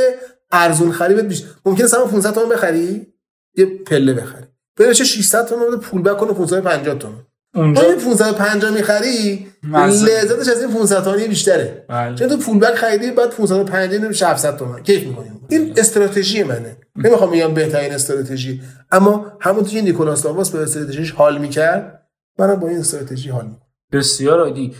ارزون 0.52 0.92
خرید 0.92 1.28
بیش 1.28 1.46
ممکنه 1.66 1.86
مثلا 1.86 2.06
500 2.06 2.34
تومن 2.34 2.50
بخری 2.50 3.14
یه 3.56 3.66
پله 3.66 4.14
بخری. 4.14 4.48
بشه 4.78 5.04
600 5.04 5.46
تومن 5.46 5.68
بده 5.68 5.78
پول 5.78 6.02
بک 6.02 6.18
کنه 6.18 6.34
550 6.34 6.98
تومن. 6.98 7.26
اونجا؟ 7.56 7.82
این 7.82 7.98
550 8.00 8.72
می‌خری 8.72 9.48
لذتش 9.74 10.48
از 10.48 10.62
این 10.62 10.74
500 10.74 11.04
تومانی 11.04 11.28
بیشتره. 11.28 11.86
بله. 11.90 12.16
چون 12.16 12.28
تو 12.28 12.38
پول 12.38 12.60
بک 12.60 12.76
خریدی 12.76 13.12
بعد 13.12 13.30
550 13.30 14.02
نمیشه 14.02 14.28
700 14.28 14.58
تومن. 14.58 14.84
کیف 14.84 15.08
می‌کنی؟ 15.08 15.32
این 15.50 15.74
استراتژی 15.78 16.44
منه. 16.44 16.78
نمی‌خوام 16.96 17.32
بگم 17.32 17.54
بهترین 17.54 17.94
استراتژی. 17.94 18.62
اما 18.92 19.26
همون 19.40 19.64
که 19.64 19.82
نیکولاس 19.82 20.26
لاواس 20.26 20.52
به 20.52 20.60
استراتژیش 20.60 21.12
حال 21.12 21.38
می‌کرد 21.38 22.04
منم 22.40 22.56
با 22.56 22.68
این 22.68 22.80
استراتژی 22.80 23.30
حال 23.30 23.46
می‌کنم. 23.46 23.62
بسیار 23.92 24.40
عالی. 24.40 24.76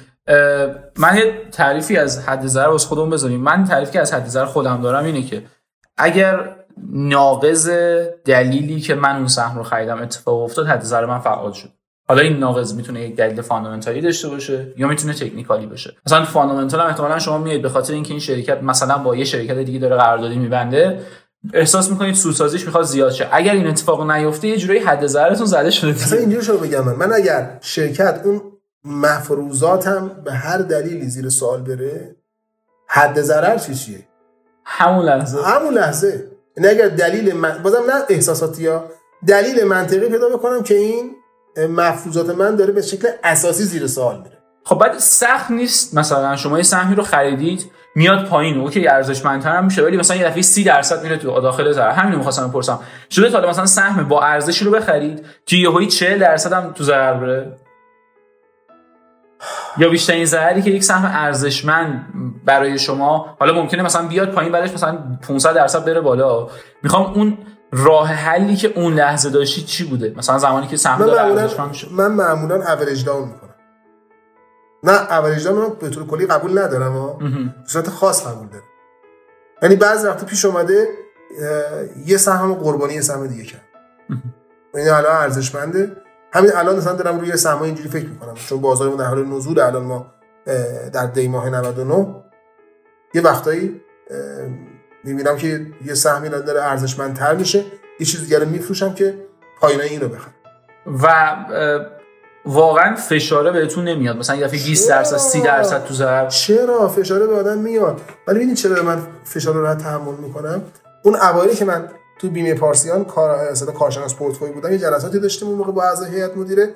من 0.98 1.18
یه 1.18 1.34
تعریفی 1.52 1.98
از 1.98 2.20
حد 2.20 2.48
ضرر 2.48 2.70
واسه 2.70 2.88
خودم 2.88 3.10
بذاریم. 3.10 3.40
من 3.40 3.66
تعریفی 3.66 3.92
که 3.92 4.00
از 4.00 4.14
حد 4.14 4.28
ضرر 4.28 4.46
خودم 4.46 4.82
دارم 4.82 5.06
اینه 5.06 5.24
که 5.24 5.44
اگر 5.98 6.56
ناقض 6.94 7.70
دلیلی 8.26 8.80
که 8.80 8.96
من 8.96 9.16
اون 9.16 9.28
سهم 9.28 9.58
رو 9.58 9.64
خریدم 9.64 10.02
اتفاق 10.02 10.44
افتاد 10.44 10.68
حد 10.68 10.84
ضرر 10.84 11.06
من 11.06 11.20
فعال 11.20 11.52
شد. 11.52 11.70
حالا 12.10 12.22
این 12.22 12.38
ناقض 12.38 12.74
می‌تونه 12.74 13.02
یک 13.02 13.16
دلیل 13.16 13.42
فاندامنتالی 13.42 14.02
داشته 14.02 14.30
باشه 14.30 14.74
یا 14.78 14.88
می‌تونه 14.88 15.14
تکنیکالی 15.14 15.66
باشه. 15.66 15.96
مثلا 16.06 16.26
فاندامنتال 16.26 16.80
هم 16.80 16.88
احتمالاً 16.88 17.20
شما 17.20 17.38
میایید 17.38 17.62
به 17.62 17.70
خاطر 17.70 17.94
اینکه 17.94 18.12
این 18.12 18.20
شرکت 18.20 18.64
مثلا 18.64 18.98
با 18.98 19.16
یه 19.16 19.24
شرکت 19.24 19.58
دیگه 19.58 19.80
داره 19.80 19.96
قراردادی 19.96 20.36
میبنده 20.36 21.00
احساس 21.54 21.90
می‌کنید 21.90 22.16
سودسازیش 22.16 22.66
می‌خواد 22.66 22.84
زیاد 22.84 23.12
شه. 23.12 23.28
اگر 23.32 23.54
این 23.54 23.68
اتفاق 23.68 24.12
نیفته 24.12 24.48
یه 24.48 24.58
جوری 24.58 24.80
حد 24.80 25.08
ضررتون 25.08 25.46
زده 25.46 25.70
شده. 25.70 25.92
مثلا 25.92 26.20
اینجوری 26.20 26.46
شو 26.46 26.58
بگم 26.58 26.86
من. 26.86 26.96
من 26.96 27.14
اگر 27.14 27.58
شرکت 27.62 28.22
اون 28.26 28.42
مفروضاتم 28.86 30.12
به 30.26 30.34
هر 30.34 30.58
دلیلی 30.58 31.10
زیر 31.10 31.30
سوال 31.30 31.62
بره 31.62 32.16
حد 32.88 33.22
ضرر 33.22 33.58
چیه؟ 33.58 34.08
همون 34.66 35.06
لحظه. 35.06 35.44
همون 35.44 35.74
لحظه. 35.74 36.28
یعنی 36.58 36.70
اگر 36.70 36.88
دلیل 36.88 37.36
من 37.36 37.64
بازم 37.64 37.84
نه 37.88 38.04
احساساتی 38.10 38.68
ها. 38.68 38.86
دلیل 39.28 39.64
منطقی 39.64 40.10
پیدا 40.10 40.30
بکنم 40.30 40.64
که 40.64 40.76
این 40.76 41.12
مفروضات 41.58 42.30
من 42.30 42.56
داره 42.56 42.72
به 42.72 42.82
شکل 42.82 43.08
اساسی 43.24 43.64
زیر 43.64 43.88
سوال 43.88 44.18
میره. 44.18 44.38
خب 44.66 44.78
بعد 44.78 44.98
سخت 44.98 45.52
نیست 45.52 45.98
مثلا 45.98 46.36
شما 46.36 46.58
یه 46.58 46.64
سهمی 46.64 46.96
رو 46.96 47.04
خریدید 47.04 47.72
میاد 47.96 48.26
پایین 48.26 48.58
اوکی 48.58 48.88
ارزشمندتر 48.88 49.56
هم 49.56 49.66
میشه 49.66 49.84
ولی 49.84 49.98
مثلا 49.98 50.18
یه 50.18 50.24
دفعه 50.24 50.42
30 50.42 50.64
درصد 50.64 51.04
میره 51.04 51.18
تو 51.18 51.42
داخل 51.42 51.72
ضرر 51.72 51.92
همین 51.92 52.16
می‌خواستم 52.16 52.48
بپرسم. 52.48 52.80
شده 53.12 53.30
تا 53.30 53.50
مثلا 53.50 53.66
سهم 53.66 54.08
با 54.08 54.24
ارزشی 54.24 54.66
رو 54.66 54.72
بخرید 54.72 55.26
که 55.46 55.58
یهویی 55.58 55.88
40 55.88 56.20
درصد 56.20 56.54
هم 56.54 56.72
تو 56.72 56.84
ضرر 56.84 57.14
بره؟ 57.14 57.54
یا 59.78 59.90
بیشترین 59.90 60.26
ضرری 60.26 60.62
که 60.62 60.70
یک 60.70 60.84
سهم 60.84 61.12
ارزشمند 61.14 62.06
برای 62.46 62.80
شما 62.80 63.38
حالا 63.40 63.54
ممکنه 63.54 63.84
مثلا 63.84 64.08
بیاد 64.08 64.32
پایین 64.32 64.52
بعدش 64.52 64.72
مثلا 64.72 64.98
500 65.28 65.56
درصد 65.56 65.86
بره 65.86 66.02
بالا. 66.02 66.48
می‌خوام 66.84 67.14
اون 67.14 67.38
راه 67.72 68.08
حلی 68.08 68.56
که 68.56 68.74
اون 68.76 68.94
لحظه 68.94 69.30
داشتی 69.30 69.62
چی 69.62 69.86
بوده؟ 69.86 70.14
مثلا 70.18 70.38
زمانی 70.38 70.68
که 70.68 70.78
سهم 70.78 71.06
داره 71.06 71.68
میشه. 71.68 71.88
من 71.92 72.12
معمولا 72.12 72.56
اوریج 72.56 73.06
داون 73.06 73.28
می‌کنم. 73.28 73.56
نه 74.84 75.14
اوریج 75.14 75.44
داون 75.44 75.74
به 75.80 75.90
طور 75.90 76.08
کلی 76.08 76.26
قبول 76.26 76.60
ندارم 76.60 76.92
ها 76.92 77.20
صورت 77.68 77.90
خاص 77.90 78.28
قبول 78.28 78.48
دارم. 78.48 78.64
یعنی 79.62 79.76
بعضی 79.76 80.08
وقتا 80.08 80.26
پیش 80.26 80.46
اومده 80.46 80.88
یه 82.06 82.18
سهم 82.18 82.54
قربانی 82.54 82.94
یه 82.94 83.02
سهم 83.02 83.28
دیگه 83.28 83.44
کرد. 83.44 83.64
یعنی 84.74 84.90
الان 84.90 85.16
ارزشمنده. 85.16 85.98
همین 86.34 86.52
الان 86.56 86.76
مثلا 86.76 86.94
دارم 86.94 87.20
روی 87.20 87.38
سهم 87.38 87.62
اینجوری 87.62 87.90
فکر 87.90 88.06
می‌کنم. 88.06 88.34
چون 88.34 88.62
بازارمون 88.62 88.98
در 88.98 89.06
حال 89.06 89.26
نزول 89.26 89.60
الان 89.60 89.84
ما 89.84 90.14
در 90.94 91.06
دی 91.06 91.28
ماه 91.28 91.50
99 91.50 92.16
یه 93.14 93.22
وقتایی 93.22 93.82
می‌بینم 95.04 95.38
که 95.38 95.66
یه 95.86 95.94
سهمی 95.94 96.30
داره 96.30 96.64
ارزشمندتر 96.64 97.36
میشه. 97.36 97.64
یه 98.00 98.06
چیز 98.06 98.22
دیگه 98.22 98.40
رو 98.40 98.50
میفروشم 98.50 98.94
که 98.94 99.16
پایینای 99.62 99.90
این 99.90 100.02
رو 100.02 100.08
بخرم. 100.08 100.34
و 101.04 101.36
واقعا 102.46 102.96
فشاره 102.96 103.52
بهتون 103.52 103.88
نمیاد. 103.88 104.18
مثلا 104.18 104.36
یه 104.36 104.46
دفعه 104.46 104.64
20 104.64 104.90
درصد 104.90 105.18
30 105.18 105.42
درصد 105.42 105.84
تو 105.86 105.94
ضرر 105.94 106.28
چرا؟ 106.28 106.88
فشاره 106.88 107.28
به 107.28 107.36
آدم 107.36 107.58
میاد. 107.58 108.02
ولی 108.28 108.36
ببینید 108.38 108.56
چرا 108.56 108.84
من 108.84 109.08
فشار 109.24 109.54
رو 109.54 109.76
تحمل 109.76 110.16
می‌کنم؟ 110.16 110.62
اون 111.04 111.16
اوایلی 111.16 111.56
که 111.56 111.66
من 111.66 111.90
تو 112.20 112.30
بیمه 112.30 112.54
پارسیان 112.54 113.06
کار 113.06 113.30
اصلا 113.30 113.72
کارشناس 113.72 114.16
پورتفوی 114.16 114.52
بودم 114.52 114.72
یه 114.72 114.78
جلساتی 114.78 115.20
داشتیم 115.20 115.48
اون 115.48 115.58
موقع 115.58 115.72
با 115.72 115.84
اعضای 115.84 116.12
هیئت 116.12 116.38
مدیره. 116.38 116.70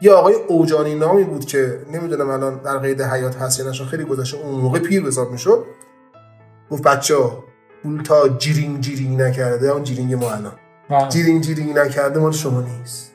یه 0.00 0.12
آقای 0.12 0.34
اوجانی 0.34 0.94
نامی 0.94 1.24
بود 1.24 1.44
که 1.44 1.80
نمی‌دونم 1.92 2.30
الان 2.30 2.60
در 2.64 2.78
قید 2.78 3.02
حیات 3.02 3.36
هست 3.36 3.60
یا 3.60 3.72
خیلی 3.72 4.04
گذشته 4.04 4.38
اون 4.38 4.60
موقع 4.60 4.78
پیر 4.78 5.02
حساب 5.02 5.30
می‌شد. 5.30 5.64
گفت 6.70 6.82
بچا 6.82 7.44
پول 7.86 8.02
تا 8.02 8.28
جیرینگ 8.28 8.80
جیرینگ 8.80 9.22
نکرده 9.22 9.68
اون 9.68 9.82
جیرینگ 9.82 10.14
ما 10.14 10.30
الان. 10.32 11.08
جیرینگ 11.08 11.40
جیرینگ 11.40 11.78
نکرده 11.78 12.20
مال 12.20 12.32
شما 12.32 12.60
نیست. 12.60 13.12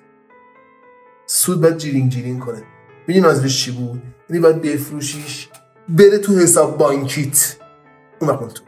سود 1.25 1.61
باید 1.61 1.77
جیرینگ 1.77 2.09
جیرینگ 2.09 2.39
کنه. 2.39 2.63
ببین 3.07 3.25
نازلش 3.25 3.65
چی 3.65 3.71
بود؟ 3.71 4.01
یعنی 4.29 4.41
باید 4.41 4.61
بفروشیش 4.61 5.49
بره 5.89 6.17
تو 6.17 6.33
حساب 6.37 6.77
بانکیت. 6.77 7.55
اون 8.19 8.37
تو. 8.37 8.63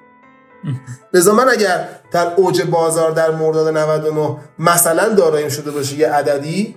لذا 1.14 1.34
من 1.34 1.50
اگر 1.50 1.90
در 2.12 2.34
اوج 2.36 2.62
بازار 2.62 3.12
در 3.12 3.32
مرداد 3.32 3.78
99 3.78 4.38
مثلا 4.60 5.10
دارایم 5.10 5.50
شده 5.50 5.72
باشه 5.72 5.96
یه 5.96 6.10
عددی 6.10 6.76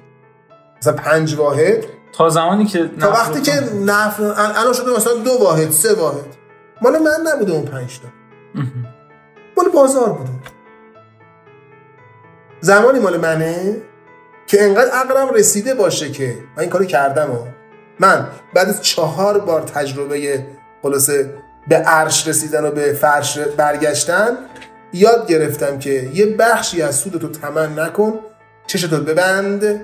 مثلا 0.78 0.92
پنج 0.92 1.34
واحد. 1.34 1.84
تا 2.12 2.28
زمانی 2.28 2.64
که 2.64 2.90
تا 3.00 3.10
وقتی 3.10 3.40
که 3.40 3.52
نفت 3.84 4.20
الان 4.20 4.72
شده 4.72 4.96
مثلا 4.96 5.14
دو 5.14 5.30
واحد 5.30 5.70
سه 5.70 5.94
واحد. 5.94 6.36
مال 6.82 6.98
من 6.98 7.32
نبوده 7.34 7.52
اون 7.52 7.64
پنج 7.64 8.00
تا. 8.00 8.08
بازار 9.76 10.12
بوده. 10.12 10.30
زمانی 12.60 12.98
مال 12.98 13.16
منه 13.16 13.76
که 14.46 14.62
انقدر 14.62 14.90
عقلم 14.90 15.34
رسیده 15.34 15.74
باشه 15.74 16.10
که 16.10 16.34
من 16.56 16.60
این 16.62 16.70
کارو 16.70 16.84
کردم 16.84 17.30
و 17.30 17.38
من 18.00 18.28
بعد 18.54 18.68
از 18.68 18.82
چهار 18.82 19.38
بار 19.38 19.60
تجربه 19.60 20.46
خلاصه 20.82 21.34
به 21.68 21.76
عرش 21.76 22.28
رسیدن 22.28 22.64
و 22.64 22.70
به 22.70 22.92
فرش 22.92 23.38
برگشتن 23.38 24.38
یاد 24.92 25.26
گرفتم 25.28 25.78
که 25.78 26.10
یه 26.14 26.26
بخشی 26.26 26.82
از 26.82 26.96
سودتو 26.96 27.28
تمن 27.28 27.78
نکن 27.78 28.20
چشتو 28.66 28.96
ببند 28.96 29.80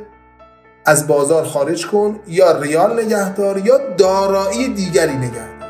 از 0.84 1.06
بازار 1.06 1.44
خارج 1.44 1.86
کن 1.86 2.20
یا 2.26 2.60
ریال 2.60 3.04
نگهدار 3.04 3.58
یا 3.58 3.78
دارایی 3.96 4.68
دیگری 4.68 5.16
نگهدار. 5.16 5.61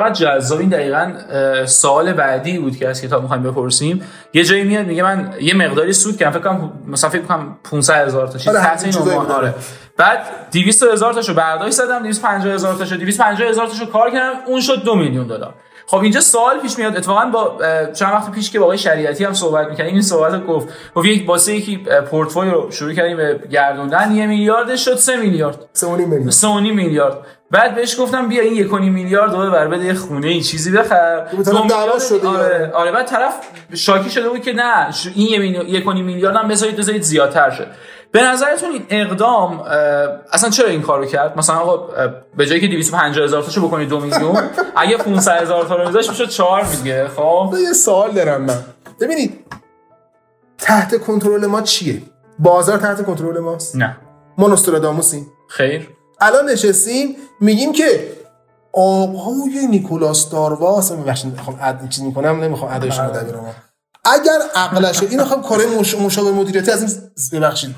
چقدر 0.00 0.38
جذاب 0.38 0.60
این 0.60 0.68
دقیقا 0.68 1.12
سوال 1.66 2.12
بعدی 2.12 2.58
بود 2.58 2.76
که 2.76 2.88
از 2.88 3.02
کتاب 3.02 3.22
می‌خوایم 3.22 3.42
بپرسیم. 3.42 4.02
یه 4.34 4.44
جایی 4.44 4.64
میاد 4.64 4.86
میگه 4.86 5.02
من 5.02 5.34
یه 5.40 5.54
مقداری 5.54 5.92
سود 5.92 6.16
کردم. 6.16 6.38
فکر 6.38 6.48
کنم 6.48 6.72
مثلا 6.86 7.10
فکر 7.10 7.22
کنم 7.22 7.56
500 7.70 8.06
هزار 8.06 8.26
تا 8.26 8.38
چیز. 8.38 8.48
آره، 8.48 8.60
تحت 8.60 8.84
این 8.84 8.96
عنوان 8.96 9.26
آره. 9.26 9.54
بعد 9.96 10.18
200 10.52 10.82
هزار 10.82 11.14
تاشو 11.14 11.34
برداشت 11.34 11.74
زدم 11.74 12.02
250 12.02 12.54
هزار 12.54 12.74
تاشو 12.74 12.96
250 12.96 13.48
هزار 13.48 13.66
تاشو 13.66 13.86
کار 13.86 14.10
کردم 14.10 14.38
اون 14.46 14.60
شد 14.60 14.82
دو 14.82 14.94
میلیون 14.94 15.26
دلار. 15.26 15.54
خب 15.86 15.98
اینجا 15.98 16.20
سوال 16.20 16.60
پیش 16.60 16.78
میاد. 16.78 16.96
اتفاقا 16.96 17.26
با 17.26 17.58
چند 17.92 18.12
وقت 18.12 18.30
پیش 18.30 18.50
که 18.50 18.58
با 18.58 18.64
آقای 18.64 18.78
شریعتی 18.78 19.24
هم 19.24 19.32
صحبت 19.32 19.68
می‌کنیم 19.68 19.92
این 19.92 20.02
صحبت 20.02 20.32
رو 20.34 20.40
گفت. 20.40 20.68
گفت 20.94 21.06
یک 21.06 21.28
واسه 21.28 21.54
یکی 21.54 21.76
پورتفولیو 22.10 22.52
رو 22.52 22.70
شروع 22.70 22.92
کردیم 22.92 23.16
به 23.16 23.40
گردوندن. 23.50 24.12
یه 24.12 24.26
میلیاردش 24.26 24.84
شد 24.84 24.94
سه 24.94 25.16
میلیارد. 25.16 25.58
سه 25.72 25.96
میلیارد 25.96 26.30
سه 26.30 26.60
میلیارد. 26.60 27.18
بعد 27.50 27.74
بهش 27.74 28.00
گفتم 28.00 28.28
بیا 28.28 28.42
این 28.42 28.54
یک 28.54 28.72
میلیارد 28.72 29.32
رو 29.32 29.50
بر 29.50 29.68
بده 29.68 29.84
یه 29.84 29.94
خونه 29.94 30.26
ای 30.26 30.40
چیزی 30.40 30.72
بخر. 30.72 31.26
شده 32.08 32.28
آره 32.28 32.70
آره 32.74 32.92
بعد 32.92 33.06
طرف 33.06 33.34
شاکی 33.74 34.10
شده 34.10 34.28
بود 34.28 34.40
که 34.42 34.52
نه 34.52 34.86
این 35.14 35.54
یک 35.54 35.86
میلیارد 35.86 36.36
هم 36.36 36.48
بذارید 36.48 36.76
بذارید 36.76 37.02
زیادتر 37.02 37.50
شه. 37.50 37.66
به 38.12 38.22
نظرتون 38.22 38.70
این 38.70 38.86
اقدام 38.90 39.60
اصلا 40.32 40.50
چرا 40.50 40.68
این 40.68 40.82
کارو 40.82 41.06
کرد؟ 41.06 41.38
مثلا 41.38 41.56
آقا 41.56 41.88
به 42.36 42.46
جایی 42.46 42.60
که 42.60 42.66
250 42.66 43.24
هزار 43.24 43.42
تاشو 43.42 43.66
بکنید 43.66 43.88
دو 43.88 44.00
میلیون 44.00 44.36
اگه 44.76 44.96
500 44.96 45.42
هزار 45.42 45.64
تا 45.64 45.76
رو 45.76 45.86
میذاش 45.86 46.10
میشه 46.10 46.26
4 46.26 46.66
میگه 46.76 47.08
خب؟ 47.08 47.54
یه 47.66 47.72
سوال 47.72 48.10
دارم 48.12 48.42
من. 48.42 48.58
ببینید 49.00 49.44
تحت 50.58 51.00
کنترل 51.00 51.46
ما 51.46 51.62
چیه؟ 51.62 52.02
بازار 52.38 52.78
تحت 52.78 53.06
کنترل 53.06 53.38
ماست؟ 53.38 53.76
نه. 53.76 53.96
ما 54.38 54.48
نوستراداموسیم 54.48 55.26
خیر. 55.48 55.88
الان 56.20 56.48
نشستیم 56.50 57.16
میگیم 57.40 57.72
که 57.72 58.12
آقای 58.72 59.66
نیکولاس 59.70 60.30
دارواس 60.30 60.92
میبخشید 60.92 61.32
می‌خوام 61.32 61.58
اد 61.60 61.88
چیز 61.88 62.04
می‌کنم 62.04 62.44
نمی‌خوام 62.44 62.74
ادایش 62.74 62.98
رو 62.98 63.10
بله. 63.10 63.54
اگر 64.04 64.38
عقلشه 64.54 65.06
این 65.06 65.24
خب 65.24 65.42
کار 65.42 65.66
مشاور 66.00 66.32
مدیریتی 66.32 66.70
از 66.70 66.82
این 66.82 67.10
ببخشید. 67.32 67.74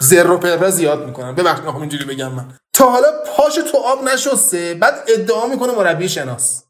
زر 0.00 0.30
و 0.30 0.38
پر 0.38 0.70
زیاد 0.70 1.06
می‌کنن 1.06 1.34
ببخشید 1.34 1.64
می‌خوام 1.64 1.80
اینجوری 1.80 2.04
بگم 2.04 2.32
من. 2.32 2.48
تا 2.72 2.90
حالا 2.90 3.08
پاش 3.36 3.54
تو 3.54 3.78
آب 3.78 4.04
نشسته 4.04 4.74
بعد 4.74 4.94
ادعا 5.08 5.46
می‌کنه 5.46 5.72
مربی 5.72 6.08
شناس. 6.08 6.62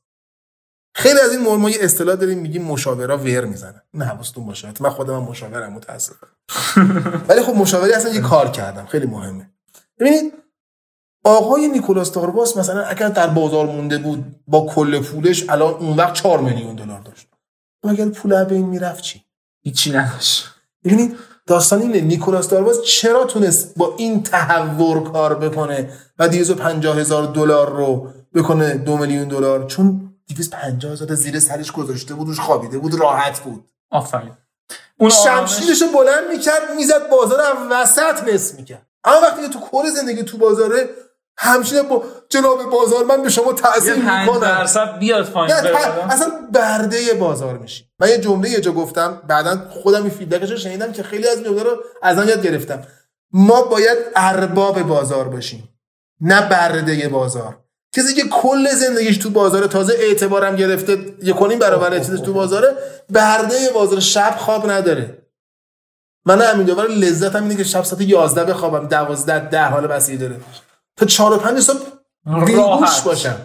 خیلی 0.95 1.21
از 1.21 1.33
این 1.33 1.57
ما 1.57 1.71
یه 1.71 1.79
اصطلاح 1.81 2.17
داریم 2.17 2.39
میگیم 2.39 2.63
مشاورا 2.63 3.19
ور 3.19 3.45
می‌زنن 3.45 3.83
نه 3.95 4.05
حواستون 4.05 4.47
باشه. 4.47 4.73
من 4.81 4.91
خودم 4.91 5.23
مشاورم 5.23 5.73
متاسفم. 5.73 6.29
ولی 7.29 7.43
خب 7.43 7.55
مشاوری 7.55 7.93
اصلا 7.93 8.13
یه 8.13 8.21
کار 8.21 8.51
کردم. 8.51 8.87
خیلی 8.87 9.07
مهمه. 9.07 9.51
ببینید 10.01 10.33
آقای 11.27 11.69
نیکولاس 11.69 12.11
تارباس 12.11 12.57
مثلا 12.57 12.83
اگر 12.85 13.09
در 13.09 13.27
بازار 13.27 13.67
مونده 13.67 13.99
بود 13.99 14.25
با 14.47 14.67
کل 14.67 15.03
پولش 15.03 15.51
الان 15.51 15.75
اون 15.75 15.97
وقت 15.97 16.15
4 16.15 16.41
میلیون 16.41 16.75
دلار 16.75 17.01
داشت. 17.01 17.27
و 17.85 17.89
اگر 17.89 18.09
پول 18.09 18.45
به 18.45 18.55
این 18.55 18.67
می‌رفت 18.67 19.03
چی؟ 19.03 19.23
هیچی 19.63 19.93
نداشت. 19.93 20.45
ببینید 20.85 21.17
داستان 21.47 21.83
اینه 21.83 22.01
نیکولاس 22.01 22.49
دارباز 22.49 22.85
چرا 22.85 23.25
تونست 23.25 23.75
با 23.77 23.95
این 23.97 24.23
تحور 24.23 25.13
کار 25.13 25.35
بکنه 25.35 25.91
و 26.19 26.29
250 26.29 26.97
هزار 26.99 27.27
دلار 27.27 27.71
رو 27.71 28.13
بکنه 28.35 28.75
دو 28.75 28.97
میلیون 28.97 29.29
دلار؟ 29.29 29.67
چون 29.67 30.15
250 30.29 30.93
هزار 30.93 31.15
زیر 31.15 31.41
سرش 31.41 31.73
گذاشته 31.73 32.15
بود 32.15 32.29
روش 32.29 32.41
خوابیده 32.41 32.79
بود 32.79 32.95
راحت 32.95 33.41
بود. 33.41 33.65
آفرین. 33.91 34.33
اون 34.99 35.11
شمشیرش 35.11 35.83
رو 35.83 35.89
بلند 35.89 36.29
می‌کرد 36.31 36.63
می‌زد 36.77 37.11
بازار 37.11 37.41
وسط 37.71 38.29
نصف 38.29 38.55
می‌کرد. 38.55 38.87
اما 39.05 39.21
وقتی 39.21 39.49
تو 39.49 39.61
کل 39.61 39.91
زندگی 39.91 40.23
تو 40.23 40.39
بازاره 40.39 40.89
همچنین 41.39 41.83
با 41.83 42.05
جناب 42.29 42.71
بازار 42.71 43.05
من 43.05 43.23
به 43.23 43.29
شما 43.29 43.53
تاثیر 43.53 43.95
می‌کنم. 43.95 44.39
درصد 44.41 44.99
بیاد 44.99 45.31
پایین 45.31 45.57
اصلا 46.11 46.33
برده 46.53 47.15
بازار 47.15 47.59
میشی. 47.59 47.85
من 48.01 48.09
یه 48.09 48.19
جمله 48.19 48.51
یه 48.51 48.61
جا 48.61 48.73
گفتم 48.73 49.23
بعدا 49.29 49.69
خودم 49.71 50.03
این 50.03 50.11
فیدبکش 50.11 50.51
رو 50.51 50.57
شنیدم 50.57 50.93
که 50.93 51.03
خیلی 51.03 51.29
از 51.29 51.37
این 51.37 51.59
رو 51.59 51.77
از 52.03 52.19
آن 52.19 52.29
یاد 52.29 52.43
گرفتم. 52.43 52.83
ما 53.33 53.63
باید 53.63 53.99
ارباب 54.17 54.83
بازار 54.83 55.29
باشیم 55.29 55.69
نه 56.21 56.49
برده 56.49 57.09
بازار. 57.09 57.59
کسی 57.97 58.15
که 58.15 58.29
کل 58.29 58.69
زندگیش 58.69 59.17
تو 59.17 59.31
بازار 59.31 59.67
تازه 59.67 59.95
اعتبارم 59.99 60.57
گرفته 60.57 61.15
یه 61.23 61.33
کنیم 61.33 61.59
برابر 61.59 61.99
چیزش 61.99 62.21
تو 62.21 62.33
بازاره 62.33 62.77
برده 63.11 63.55
بازار 63.75 64.01
شب 64.01 64.35
خواب 64.39 64.71
نداره. 64.71 65.19
من 66.27 66.41
همین 66.41 66.67
لذتم 66.71 67.43
اینه 67.43 67.57
که 67.57 67.65
شب 67.65 67.85
ساعت 67.85 68.01
11 68.03 68.45
بخوابم 68.45 68.89
12 68.89 69.49
ده 69.49 69.65
حال 69.65 69.87
بسیار 69.87 70.19
داره. 70.19 70.37
تا 70.97 71.07
4 71.07 71.33
و 71.33 71.37
5 71.37 71.61
صبح 71.61 71.79
بیهوش 72.47 73.01
باشم. 73.01 73.37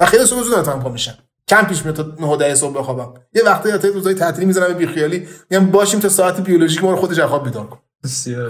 و 0.00 0.06
خیلی 0.06 0.26
صبح 0.26 0.42
زود 0.42 0.58
نتونم 0.58 0.82
پا 0.82 0.88
میشم. 0.88 1.18
کم 1.48 1.62
پیش 1.64 1.84
میاد 1.84 1.96
تا 1.96 2.26
9 2.26 2.36
10 2.36 2.54
صبح 2.54 2.78
بخوابم. 2.78 3.14
یه 3.34 3.42
وقتی 3.42 3.78
تا 3.78 3.88
روزای 3.88 4.14
تعطیلی 4.14 4.46
می‌ذارم 4.46 4.68
به 4.68 4.74
بیخیالی 4.74 5.28
میگم 5.50 5.70
باشیم 5.70 6.00
تا 6.00 6.08
ساعت 6.08 6.40
بیولوژیک 6.40 6.84
ما 6.84 6.90
رو 6.90 6.96
خودش 6.96 7.20
خواب 7.20 7.44
بیدار 7.44 7.66
کن 7.66 7.78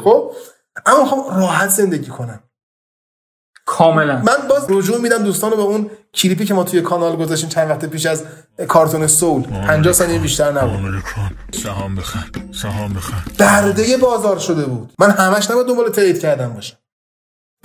خب؟ 0.04 0.33
اما 0.87 1.07
خب 1.07 1.38
راحت 1.38 1.69
زندگی 1.69 2.10
کنم. 2.10 2.41
کاملا. 3.67 4.17
من 4.17 4.49
باز 4.49 4.67
رجوع 4.69 5.00
میدم 5.00 5.23
دوستان 5.23 5.50
رو 5.50 5.56
به 5.56 5.63
اون 5.63 5.91
کلیپی 6.15 6.45
که 6.45 6.54
ما 6.54 6.65
توی 6.65 6.80
کانال 6.80 7.17
گذاشتیم 7.17 7.49
چند 7.49 7.71
وقت 7.71 7.84
پیش 7.84 8.06
از 8.06 8.25
کارتون 8.69 9.06
سول. 9.06 9.43
50 9.43 9.93
ثانیه 9.93 10.19
بیشتر 10.19 10.52
نبود. 10.52 11.02
سهام 11.63 11.95
بخر. 11.95 12.25
سهام 12.52 12.93
بخر. 12.93 13.17
برده 13.39 13.97
بازار 13.97 14.39
شده 14.39 14.67
بود. 14.67 14.93
من 14.99 15.10
همش 15.10 15.50
نباید 15.50 15.67
دنبال 15.67 15.91
ترید 15.91 16.21
کردم 16.21 16.52
باشم. 16.52 16.76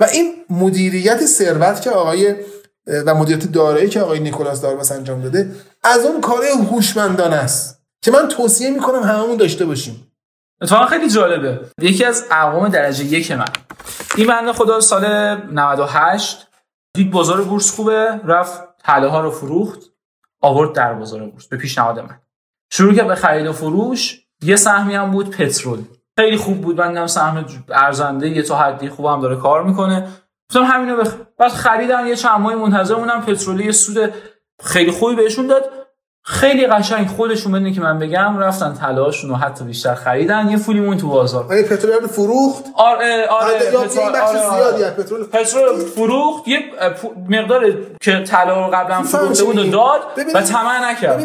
و 0.00 0.04
این 0.04 0.34
مدیریت 0.50 1.26
ثروت 1.26 1.82
که 1.82 1.90
آقای 1.90 2.34
و 3.06 3.14
مدیریت 3.14 3.52
دارایی 3.52 3.88
که 3.88 4.00
آقای 4.00 4.20
نیکولاس 4.20 4.60
دارباس 4.60 4.92
انجام 4.92 5.22
داده 5.22 5.54
از 5.82 6.04
اون 6.04 6.20
کار 6.20 6.44
هوشمندانه 6.44 7.36
است 7.36 7.82
که 8.02 8.10
من 8.10 8.28
توصیه 8.28 8.70
می‌کنم 8.70 9.02
هممون 9.02 9.36
داشته 9.36 9.64
باشیم. 9.64 10.12
اتفاقا 10.60 10.86
خیلی 10.86 11.10
جالبه. 11.10 11.60
یکی 11.80 12.04
از 12.04 12.24
اقوام 12.30 12.68
درجه 12.68 13.04
یک 13.04 13.32
من. 13.32 13.44
این 14.16 14.26
بنده 14.26 14.52
خدا 14.52 14.80
سال 14.80 15.04
98 15.52 16.46
دید 16.94 17.10
بازار 17.10 17.42
بورس 17.42 17.70
خوبه 17.70 18.20
رفت 18.24 18.62
طلا 18.78 19.10
ها 19.10 19.20
رو 19.20 19.30
فروخت 19.30 19.80
آورد 20.40 20.72
در 20.72 20.94
بازار 20.94 21.26
بورس 21.26 21.46
به 21.46 21.56
پیشنهاد 21.56 21.98
من. 21.98 22.20
شروع 22.70 22.94
کرد 22.94 23.08
به 23.08 23.14
خرید 23.14 23.46
و 23.46 23.52
فروش. 23.52 24.20
یه 24.42 24.56
سهمی 24.56 24.94
هم 24.94 25.10
بود 25.10 25.30
پترول. 25.30 25.84
خیلی 26.18 26.36
خوب 26.36 26.60
بود. 26.60 26.80
من 26.80 27.06
سهم 27.06 27.46
ارزنده 27.68 28.28
یه 28.28 28.42
تا 28.42 28.56
حدی 28.56 28.88
خوبم 28.88 29.20
داره 29.20 29.36
کار 29.36 29.62
می‌کنه. 29.62 30.08
گفتم 30.50 30.64
همینو 30.64 30.96
بخ 30.96 31.14
بعد 31.38 31.52
خریدن 31.52 32.06
یه 32.06 32.16
چند 32.16 32.40
ماه 32.40 32.54
منتظر 32.54 32.96
مونم 32.96 33.22
پترولی 33.22 33.72
سود 33.72 34.12
خیلی 34.62 34.90
خوبی 34.90 35.14
بهشون 35.14 35.46
داد. 35.46 35.64
خیلی 36.24 36.66
قشنگ 36.66 37.06
خودشون 37.06 37.52
بدونه 37.52 37.72
که 37.72 37.80
من 37.80 37.98
بگم 37.98 38.38
رفتن 38.38 38.74
طلاشون 38.74 39.30
رو 39.30 39.36
حتی 39.36 39.64
بیشتر 39.64 39.94
خریدن. 39.94 40.48
یه 40.50 40.56
فولیمون 40.56 40.96
تو 40.96 41.08
بازار. 41.08 41.44
آره 41.44 41.62
پترول 41.62 42.06
فروخت؟ 42.06 42.64
آره 42.74 43.26
آره 43.30 43.58
پترول. 43.58 44.90
پترول 44.90 45.24
پترول 45.26 45.84
فروخت. 45.84 46.48
یه 46.48 46.58
مقدار 47.28 47.74
که 48.00 48.20
طلا 48.20 48.66
رو 48.66 48.72
قبلا 48.72 49.02
فروخته 49.02 49.44
بود 49.44 49.58
و 49.58 49.64
داد 49.70 50.00
و 50.34 50.42
طمع 50.42 50.90
نکرد. 50.90 51.24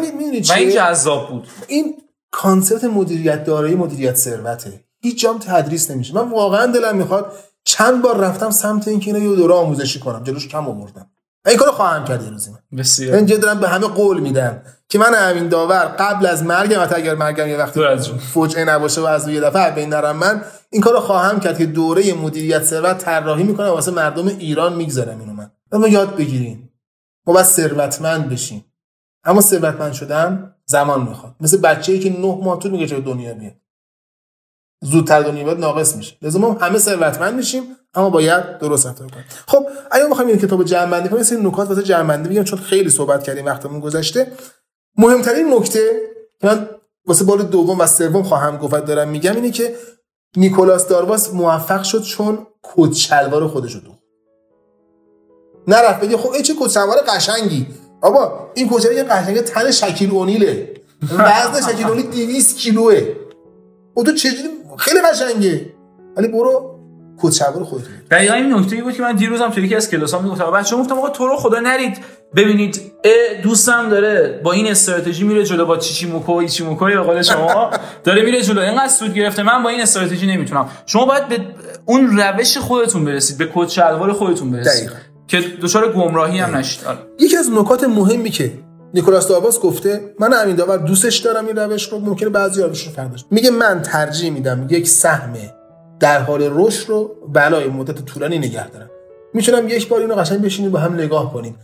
و 0.50 0.52
این 0.52 0.70
جذاب 0.70 1.28
بود. 1.28 1.48
این 1.68 1.94
concept 2.32 2.84
مدیریت 2.84 3.44
دارایی 3.44 3.74
مدیریت 3.74 4.16
ثروته. 4.16 4.84
هیچ 5.00 5.22
جام 5.22 5.38
تدریس 5.38 5.90
نمیشه. 5.90 6.14
من 6.14 6.30
واقعا 6.30 6.66
دلم 6.66 6.96
می‌خواد 6.96 7.32
چند 7.64 8.02
بار 8.02 8.16
رفتم 8.16 8.50
سمت 8.50 8.88
اینکه 8.88 9.14
اینا 9.14 9.30
یه 9.30 9.36
دوره 9.36 9.54
آموزشی 9.54 10.00
کنم. 10.00 10.24
جلوش 10.24 10.48
کم 10.48 10.68
آوردم. 10.68 11.06
این 11.46 11.56
کارو 11.56 11.72
خواهم 11.72 12.04
کرد 12.04 12.28
روزی 12.28 12.50
من 12.50 12.78
بسیار. 12.78 13.20
من 13.20 13.24
دارم 13.24 13.60
به 13.60 13.68
همه 13.68 13.86
قول 13.86 14.20
میدم 14.20 14.62
که 14.88 14.98
من 14.98 15.14
همین 15.14 15.48
داور 15.48 15.84
قبل 15.84 16.26
از 16.26 16.42
مرگم 16.42 16.82
حتی 16.82 16.94
اگر 16.94 17.14
مرگم 17.14 17.48
یه 17.48 17.56
وقتی 17.56 17.80
فجعه 18.32 18.64
نباشه 18.64 19.00
و 19.00 19.04
از 19.04 19.28
یه 19.28 19.40
دفعه 19.40 19.70
بین 19.70 19.88
نرم 19.88 20.16
من 20.16 20.42
این 20.70 20.82
کارو 20.82 21.00
خواهم 21.00 21.40
کرد 21.40 21.58
که 21.58 21.66
دوره 21.66 22.14
مدیریت 22.14 22.64
ثروت 22.64 22.98
طراحی 22.98 23.42
می‌کنم 23.42 23.68
واسه 23.68 23.90
مردم 23.90 24.26
ایران 24.26 24.74
می‌گذارم 24.74 25.20
اینو 25.20 25.32
من. 25.32 25.50
ما 25.72 25.88
یاد 25.88 26.16
بگیریم 26.16 26.72
ما 27.26 27.34
بس 27.34 27.56
ثروتمند 27.56 28.28
بشیم. 28.28 28.64
اما 29.24 29.40
ثروتمند 29.40 29.92
شدن 29.92 30.54
زمان 30.64 31.08
می‌خواد. 31.08 31.34
مثل 31.40 31.56
بچه‌ای 31.56 31.98
که 31.98 32.20
نه 32.20 32.38
ماه 32.42 32.58
طول 32.58 32.70
میگه 32.70 32.86
دنیا 32.86 33.34
میاد 33.34 33.54
زودتر 34.82 35.22
دنیا 35.22 35.44
بیاد 35.44 35.60
ناقص 35.60 35.96
میشه. 35.96 36.16
لازم 36.22 36.40
ما 36.40 36.52
همه 36.52 36.78
ثروتمند 36.78 37.34
میشیم 37.34 37.62
اما 37.94 38.10
باید 38.10 38.58
درست 38.58 38.86
رفتار 38.86 39.10
کنیم. 39.10 39.24
خب 39.46 39.66
اگه 39.90 40.06
بخوایم 40.06 40.28
این 40.28 40.38
کتاب 40.38 40.64
جمع 40.64 40.90
بندی 40.90 41.08
کنیم 41.08 41.46
نکات 41.46 41.68
واسه 41.68 41.82
جمع 41.82 42.08
بندی 42.08 42.28
میگم 42.28 42.44
چون 42.44 42.58
خیلی 42.58 42.90
صحبت 42.90 43.22
کردیم 43.22 43.46
وقتمون 43.46 43.80
گذشته. 43.80 44.32
مهمترین 44.96 45.54
نکته 45.54 46.00
که 46.40 46.46
من 46.46 46.68
واسه 47.06 47.24
بار 47.24 47.38
دوم 47.38 47.80
و 47.80 47.86
سوم 47.86 48.22
خواهم 48.22 48.56
گفت 48.56 48.84
دارم 48.84 49.08
میگم 49.08 49.34
اینه 49.34 49.50
که 49.50 49.76
نیکولاس 50.36 50.88
دارواس 50.88 51.34
موفق 51.34 51.82
شد 51.82 52.02
چون 52.02 52.46
کت 52.62 52.92
شلوار 52.92 53.48
خودش 53.48 53.74
رو 53.74 53.80
نرفت 55.68 56.00
بگه 56.00 56.16
خب 56.16 56.30
این 56.30 56.42
چه 56.42 56.54
کت 56.60 56.70
شلوار 56.70 56.96
قشنگی. 57.08 57.66
بابا 58.02 58.50
این 58.54 58.68
کت 58.70 58.84
یه 58.84 59.02
قشنگ 59.02 59.40
تن 59.40 59.70
شکیل 59.70 60.10
اونیله. 60.10 60.68
وزن 61.02 61.72
شکیل 61.72 61.86
اونیل 61.86 62.10
200 62.10 62.56
کیلوه. 62.56 63.02
او 63.94 64.04
تو 64.04 64.12
چجوری؟ 64.12 64.48
خیلی 64.78 65.00
قشنگه. 65.00 65.66
ولی 66.16 66.28
برو 66.28 66.78
کد 67.22 67.30
شلوار 67.30 67.64
خودت 67.64 67.84
دقیقاً 68.10 68.34
این 68.34 68.54
نکته 68.54 68.82
بود 68.82 68.94
که 68.94 69.02
من 69.02 69.16
دیروزم 69.16 69.50
توی 69.50 69.64
یکی 69.64 69.74
از 69.74 69.90
کلاسام 69.90 70.24
می‌گفتم. 70.24 70.50
بچه‌ها 70.50 70.82
گفتم 70.82 70.98
آقا 70.98 71.08
تو 71.08 71.26
رو 71.26 71.36
خدا 71.36 71.60
نرید. 71.60 71.98
ببینید 72.36 72.80
دوستم 73.42 73.88
داره 73.88 74.40
با 74.44 74.52
این 74.52 74.66
استراتژی 74.66 75.24
میره 75.24 75.44
جلو 75.44 75.66
با 75.66 75.76
چیچی 75.76 76.06
موکو 76.06 76.32
ایچی 76.32 76.64
موکو 76.64 76.84
به 76.84 77.00
قول 77.00 77.22
شما 77.22 77.70
داره 78.04 78.22
میره 78.22 78.42
جلو. 78.42 78.60
اینقدر 78.60 78.88
سود 78.88 79.14
گرفته. 79.14 79.42
من 79.42 79.62
با 79.62 79.68
این 79.68 79.80
استراتژی 79.80 80.26
نمی‌تونم. 80.26 80.68
شما 80.86 81.04
باید 81.04 81.28
به 81.28 81.38
اون 81.86 82.18
روش 82.18 82.58
خودتون 82.58 83.04
برسید 83.04 83.38
به 83.38 83.50
کد 83.54 83.68
شلوار 83.68 84.12
خودتون 84.12 84.50
برسید. 84.50 84.90
که 85.32 85.40
دچار 85.62 85.92
گمراهی 85.92 86.38
هم 86.38 86.56
نشید. 86.56 86.84
آره. 86.84 86.98
یکی 87.18 87.36
از 87.36 87.50
نکات 87.50 87.84
مهمی 87.84 88.30
که 88.30 88.52
نیکولاس 88.94 89.28
داواس 89.28 89.60
گفته 89.60 90.14
من 90.20 90.32
همین 90.32 90.56
داور 90.56 90.76
دوستش 90.76 91.16
دارم 91.18 91.46
این 91.46 91.56
روش 91.56 91.92
رو 91.92 91.98
ممکنه 91.98 92.28
بعضی 92.28 92.62
رو 92.62 92.72
فرداش 92.74 93.24
میگه 93.30 93.50
من 93.50 93.82
ترجیح 93.82 94.30
میدم 94.30 94.66
یک 94.70 94.88
سهم 94.88 95.32
در 96.00 96.22
حال 96.22 96.50
رشد 96.52 96.88
رو 96.88 97.10
بلای 97.32 97.68
مدت 97.68 98.04
طولانی 98.04 98.38
نگه 98.38 98.68
دارم. 98.68 98.90
می‌تونم 99.34 99.68
یک 99.68 99.88
بار 99.88 100.00
اینو 100.00 100.14
قشنگ 100.14 100.42
بشینیم 100.42 100.70
با 100.70 100.78
هم 100.78 100.94
نگاه 100.94 101.32
کنیم. 101.32 101.56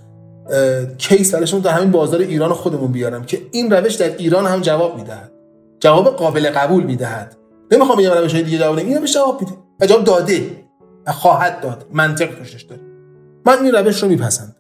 کیس 0.99 1.35
درشون 1.35 1.61
در 1.61 1.71
همین 1.71 1.91
بازار 1.91 2.21
ایران 2.21 2.53
خودمون 2.53 2.93
بیارم 2.93 3.25
که 3.25 3.43
این 3.53 3.71
روش 3.71 3.95
در 3.95 4.17
ایران 4.17 4.47
هم 4.47 4.61
جواب 4.61 4.97
می‌دهد. 4.97 5.31
جواب 5.81 6.17
قابل 6.17 6.51
قبول 6.51 6.85
می‌دهد. 6.85 7.37
نمی‌خوام 7.73 7.99
بگم 7.99 8.11
روش 8.11 8.35
های 8.35 8.43
دیگه 8.43 8.59
جواب 8.59 8.79
این 8.79 8.99
روش 8.99 9.15
جواب 9.15 9.41
میده. 9.41 9.53
جواب 9.87 10.05
داده. 10.05 10.51
و 11.07 11.13
خواهد 11.13 11.61
داد. 11.61 11.87
منطق 11.93 12.39
توشش 12.39 12.63
داره. 12.63 12.88
من 13.47 13.59
این 13.65 13.75
روش 13.75 14.03
رو 14.03 14.09
میپسند 14.09 14.57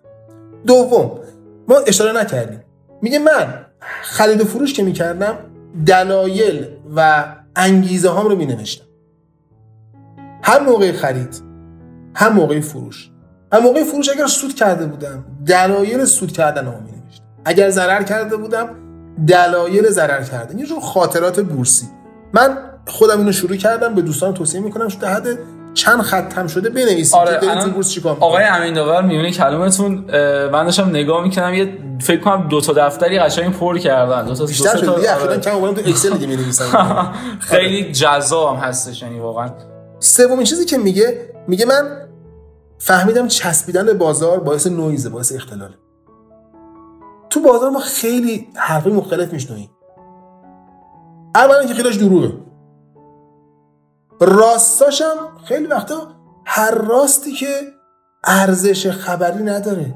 دوم 0.67 1.21
ما 1.69 1.77
اشاره 1.87 2.21
نکردیم. 2.21 2.61
میگه 3.03 3.19
من 3.19 3.67
خرید 4.03 4.41
و 4.41 4.45
فروش 4.45 4.73
که 4.73 4.83
می‌کردم 4.83 5.39
دلایل 5.87 6.67
و 6.97 7.25
انگیزه 7.57 8.09
هام 8.09 8.27
رو 8.27 8.37
مینوشتم. 8.37 8.85
هم 10.43 10.65
موقع 10.65 10.93
خرید 10.93 11.43
هم 12.15 12.33
موقع 12.33 12.61
فروش. 12.61 13.11
هم 13.53 13.63
موقع 13.63 13.85
فروش 13.85 14.09
اگر 14.09 14.27
سود 14.27 14.55
کرده 14.55 14.87
بودم 14.87 15.25
دلایل 15.47 16.05
سود 16.05 16.33
کردن 16.33 16.67
رو 16.67 16.73
مینوشتم. 16.73 17.25
اگر 17.45 17.71
ضرر 17.71 18.03
کرده 18.03 18.37
بودم 18.37 18.69
دلایل 19.27 19.91
ضرر 19.91 20.23
کردن. 20.23 20.59
یه 20.59 20.67
جور 20.67 20.81
خاطرات 20.81 21.41
بورسی. 21.41 21.87
من 22.33 22.59
خودم 22.87 23.19
اینو 23.19 23.33
شروع 23.33 23.57
کردم 23.57 23.95
به 23.95 24.03
دوستان 24.03 24.35
توصیه 24.35 24.61
می‌کنم 24.61 24.89
شده 24.89 25.07
حد 25.07 25.39
چند 25.79 26.03
خط 26.03 26.39
هم 26.39 26.47
شده 26.47 26.71
بنویسید 26.71 27.15
آره 27.15 27.63
که 27.65 27.71
بورس 27.71 27.91
چیکار 27.91 28.17
آقای 28.21 28.45
امین 28.45 28.75
داور 28.75 29.03
میونه 29.03 29.31
کلمتون 29.31 29.93
من 30.53 30.65
داشتم 30.65 30.89
نگاه 30.89 31.25
می‌کنم 31.25 31.55
یه 31.55 31.79
فکر 32.01 32.21
کنم 32.21 32.49
دو 32.49 32.61
تا 32.61 32.73
دفتری 32.73 33.19
قشنگ 33.19 33.53
پر 33.53 33.79
کردن. 33.79 34.27
دو 34.27 34.35
تا 34.35 34.47
بیشتر 34.47 34.77
شده 34.77 34.97
دیگه 34.97 35.15
آره. 35.15 35.39
کم 35.39 35.75
تو 35.75 35.81
اکسل 35.87 36.13
دیگه 36.13 36.27
می‌نویسن. 36.27 36.65
خیلی 37.51 37.93
جذاب 37.93 38.59
هستش 38.63 39.03
یعنی 39.03 39.19
واقعا. 39.19 39.51
سومین 39.99 40.45
چیزی 40.45 40.65
که 40.65 40.79
میگه 40.79 41.35
میگه 41.49 41.67
من 41.67 42.09
فهمیدم 42.79 43.29
چسبیدن 43.29 43.87
به 43.87 43.95
بازار 43.95 44.41
باعث 44.41 44.67
نویزه 44.67 45.09
باعث 45.09 45.33
اختلاله 45.33 45.75
تو 47.31 47.41
بازار 47.41 47.71
ما 47.71 47.81
خیلی 47.81 48.49
حرفی 48.55 48.91
مختلف 48.91 49.33
میشنویم. 49.33 49.71
اولا 51.35 51.67
که 51.67 51.75
خیلیش 51.75 51.97
دروغه. 51.97 52.33
راستاشم 54.21 55.17
خیلی 55.45 55.67
وقتا 55.67 56.09
هر 56.47 56.71
راستی 56.71 57.33
که 57.33 57.49
ارزش 58.25 58.91
خبری 58.91 59.43
نداره. 59.43 59.95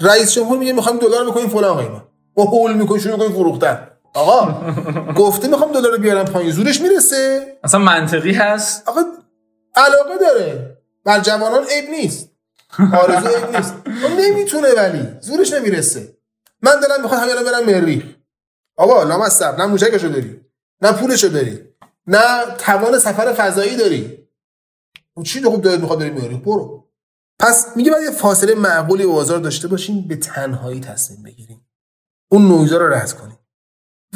رئیس 0.00 0.32
جمهور 0.32 0.58
میگه 0.58 0.72
می‌خوایم 0.72 0.98
دلار 0.98 1.30
بکنیم 1.30 1.48
فلان 1.48 1.76
قیمت 1.76 2.02
و 2.36 2.40
هول 2.42 2.74
می‌کنیم 2.74 3.00
شروع 3.00 3.18
کنیم 3.18 3.32
فروختن. 3.32 3.88
آقا 4.14 4.72
گفته 5.22 5.48
می‌خوام 5.48 5.72
دلار 5.72 5.92
رو 5.92 5.98
بیارم 5.98 6.24
پایین 6.24 6.50
زورش 6.50 6.80
می‌رسه. 6.80 7.56
اصلا 7.64 7.80
منطقی 7.80 8.32
هست. 8.32 8.88
آقا 8.88 9.00
علاقه 9.76 10.18
داره. 10.20 10.76
بر 11.04 11.20
جوانان 11.20 11.64
عیب 11.64 11.90
نیست. 11.90 12.30
آرزو 12.78 13.28
عیب 13.28 13.56
نیست. 13.56 13.74
اون 13.86 14.12
نمی‌تونه 14.20 14.68
ولی 14.76 15.08
زورش 15.20 15.52
نمی‌رسه. 15.52 16.16
من 16.62 16.80
دارم 16.80 17.02
می‌خوام 17.02 17.20
همین 17.20 17.34
برم 17.34 17.64
مریخ. 17.66 18.04
آقا 18.76 19.02
لامصب 19.02 19.60
نه 19.60 19.66
موشکشو 19.66 20.08
داری. 20.08 20.40
نه 20.82 20.92
پولشو 20.92 21.28
داری. 21.28 21.73
نه 22.06 22.44
توان 22.58 22.98
سفر 22.98 23.32
فضایی 23.32 23.76
داری. 23.76 24.28
چی 25.24 25.42
خوب 25.42 25.62
دارید 25.62 25.80
می‌خواد 25.80 25.98
بریم 25.98 26.14
مریخ 26.14 26.38
برو. 26.38 26.84
پس 27.38 27.76
میگه 27.76 27.90
باید 27.90 28.04
یه 28.04 28.10
فاصله 28.10 28.54
معقولی 28.54 29.06
بازار 29.06 29.38
داشته 29.38 29.68
باشیم 29.68 30.08
به 30.08 30.16
تنهایی 30.16 30.80
تصمیم 30.80 31.22
بگیریم 31.22 31.66
اون 32.28 32.48
نویزا 32.48 32.76
رو 32.76 32.94
رد 32.94 33.12
کنیم 33.12 33.38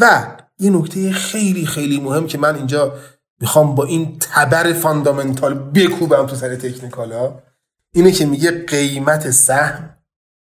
و 0.00 0.36
یه 0.58 0.70
نکته 0.70 1.12
خیلی 1.12 1.66
خیلی 1.66 2.00
مهم 2.00 2.26
که 2.26 2.38
من 2.38 2.54
اینجا 2.56 2.98
می‌خوام 3.40 3.74
با 3.74 3.84
این 3.84 4.18
تبر 4.18 4.72
fundamental 4.72 5.54
بکوبم 5.54 6.26
تو 6.26 6.36
سر 6.36 6.56
technical 6.56 7.34
ا 7.34 7.42
اینه 7.94 8.12
که 8.12 8.26
میگه 8.26 8.64
قیمت 8.64 9.30
سهم 9.30 9.98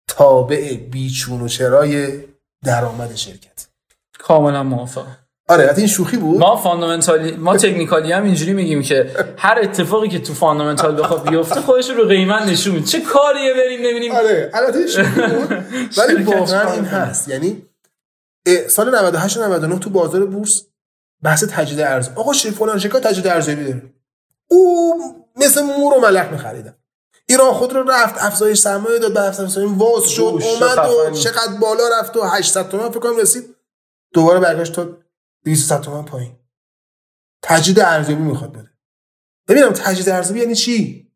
تابع 0.08 0.74
بیچون 0.76 1.40
و 1.40 1.48
چرای 1.48 2.24
درآمد 2.64 3.14
شرکت. 3.14 3.66
کاملا 4.18 4.62
موافق 4.62 5.06
آره 5.48 5.74
این 5.76 5.86
شوخی 5.86 6.16
بود؟ 6.16 6.38
ما 6.38 6.56
fundamental 6.56 7.30
ی 7.30 7.36
ما 7.36 7.56
technical 7.56 8.07
ی 8.07 8.12
هم 8.12 8.24
اینجوری 8.24 8.52
میگیم 8.52 8.82
که 8.82 9.10
هر 9.38 9.58
اتفاقی 9.62 10.08
که 10.08 10.18
تو 10.18 10.34
fundamental 10.34 11.02
بخواد 11.02 11.28
بیفته 11.28 11.60
خودش 11.60 11.90
رو 11.90 12.04
قیمت 12.04 12.42
نشون 12.42 12.74
میده. 12.74 12.86
چه 12.86 13.00
کاریه 13.00 13.54
بریم 13.54 13.82
ببینیم؟ 13.82 14.12
آره 14.12 14.50
البته 14.54 14.86
شوخی 14.86 15.20
بود. 15.20 15.52
ولی 15.98 16.22
واقعا 16.22 16.72
این 16.72 16.84
هست. 16.84 17.28
یعنی 17.28 17.62
سال 18.68 18.98
98 18.98 19.36
و 19.36 19.44
99 19.44 19.78
تو 19.78 19.90
بازار 19.90 20.24
بورس 20.26 20.62
بحث 21.22 21.44
تجدید 21.44 21.80
ارز 21.80 22.08
آقا 22.14 22.32
شیر 22.32 22.52
فلان 22.52 22.78
شرکت 22.78 23.00
تجدید 23.00 23.26
ارزیابی 23.26 23.64
داره. 23.64 23.82
او 24.48 24.94
مثل 25.36 25.62
مور 25.62 25.94
و 25.94 26.00
ملک 26.00 26.32
می‌خریدن 26.32 26.76
ایران 27.26 27.52
خود 27.52 27.72
رو 27.72 27.90
رفت 27.90 28.14
افزایش 28.18 28.58
سرمایه 28.58 28.98
داد 28.98 29.14
به 29.14 29.20
افزایش 29.20 29.70
واس 29.78 30.08
شد 30.08 30.22
اومد 30.22 30.78
و 30.78 31.10
چقدر 31.10 31.52
بالا 31.60 31.98
رفت 32.00 32.16
و 32.16 32.22
800 32.22 32.68
تومن 32.68 32.88
فکر 32.88 33.00
کنم 33.00 33.16
رسید. 33.16 33.56
دوباره 34.12 34.40
برگشت 34.40 34.72
تا 34.72 34.88
200 35.44 35.80
تومن 35.80 36.04
پایین. 36.04 36.38
تجدید 37.42 37.80
ارزیابی 37.80 38.22
می‌خواد 38.22 38.52
بده. 38.52 38.70
ببینم 39.48 39.72
تجدید 39.72 40.08
ارزیابی 40.08 40.40
یعنی 40.40 40.54
چی؟ 40.54 41.10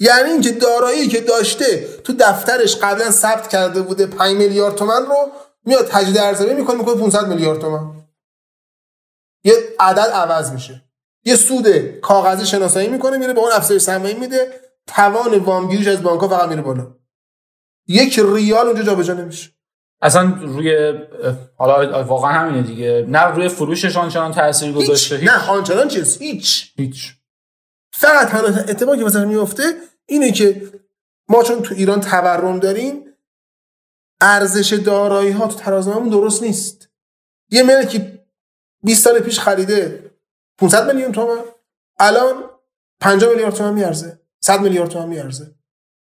یعنی 0.00 0.30
اینکه 0.30 0.52
دارایی 0.52 1.08
که 1.08 1.20
داشته 1.20 1.98
تو 2.04 2.12
دفترش 2.12 2.76
قبلا 2.76 3.10
ثبت 3.10 3.48
کرده 3.48 3.82
بوده 3.82 4.06
5 4.06 4.36
میلیارد 4.36 4.74
تومن 4.74 5.06
رو 5.06 5.32
میاد 5.64 5.88
تجدید 5.88 6.18
ارزیابی 6.18 6.54
می‌کنه 6.54 6.76
می‌کنه 6.76 6.94
500 6.94 7.28
میلیارد 7.28 7.60
تومن. 7.60 8.00
یه 9.44 9.54
عدد 9.80 10.10
عوض 10.10 10.52
میشه. 10.52 10.84
یه 11.24 11.36
سود 11.36 11.68
کاغذی 12.00 12.46
شناسایی 12.46 12.88
می‌کنه 12.88 13.18
میره 13.18 13.32
به 13.32 13.40
اون 13.40 13.52
افزایش 13.52 13.82
سرمایه 13.82 14.18
میده. 14.18 14.60
توان 14.86 15.38
وامگیریش 15.38 15.86
از 15.86 16.02
بانک 16.02 16.20
فقط 16.30 16.48
میره 16.48 16.62
بالا. 16.62 16.96
یک 17.86 18.18
ریال 18.18 18.66
اونجا 18.66 18.82
جابجا 18.82 19.14
نمیشه. 19.14 19.50
اصلا 20.02 20.38
روی 20.42 20.92
حالا 21.56 22.04
واقعا 22.04 22.32
همینه 22.32 22.62
دیگه. 22.62 23.06
نه 23.08 23.24
روی 23.24 23.48
فروشش 23.48 23.96
آنچنان 23.96 24.32
تاثیر 24.32 24.72
گذاشته 24.72 25.16
هیچ. 25.16 25.30
نه 25.30 25.48
آنچنان 25.48 25.88
چیز 25.88 26.18
هیچ. 26.18 26.72
هیچ. 26.76 27.16
فقط 27.92 28.28
تنها 28.28 28.60
اتفاقی 28.60 28.98
که 28.98 29.04
مثلا 29.04 29.24
میفته 29.24 29.62
اینه 30.06 30.32
که 30.32 30.72
ما 31.28 31.42
چون 31.42 31.62
تو 31.62 31.74
ایران 31.74 32.00
تورم 32.00 32.58
داریم 32.58 33.04
ارزش 34.20 34.72
دارایی 34.72 35.30
ها 35.30 35.46
تو 35.46 35.54
ترازنامه‌مون 35.54 36.08
درست 36.08 36.42
نیست. 36.42 36.88
یه 37.50 37.62
ملکی 37.62 38.20
20 38.82 39.04
سال 39.04 39.20
پیش 39.20 39.40
خریده 39.40 40.10
500 40.58 40.92
میلیون 40.92 41.12
تومان 41.12 41.38
الان 41.98 42.44
50 43.00 43.30
میلیارد 43.30 43.54
تومان 43.54 43.74
میارزه 43.74 44.20
100 44.40 44.60
میلیارد 44.60 44.90
تومان 44.90 45.08
میارزه. 45.08 45.54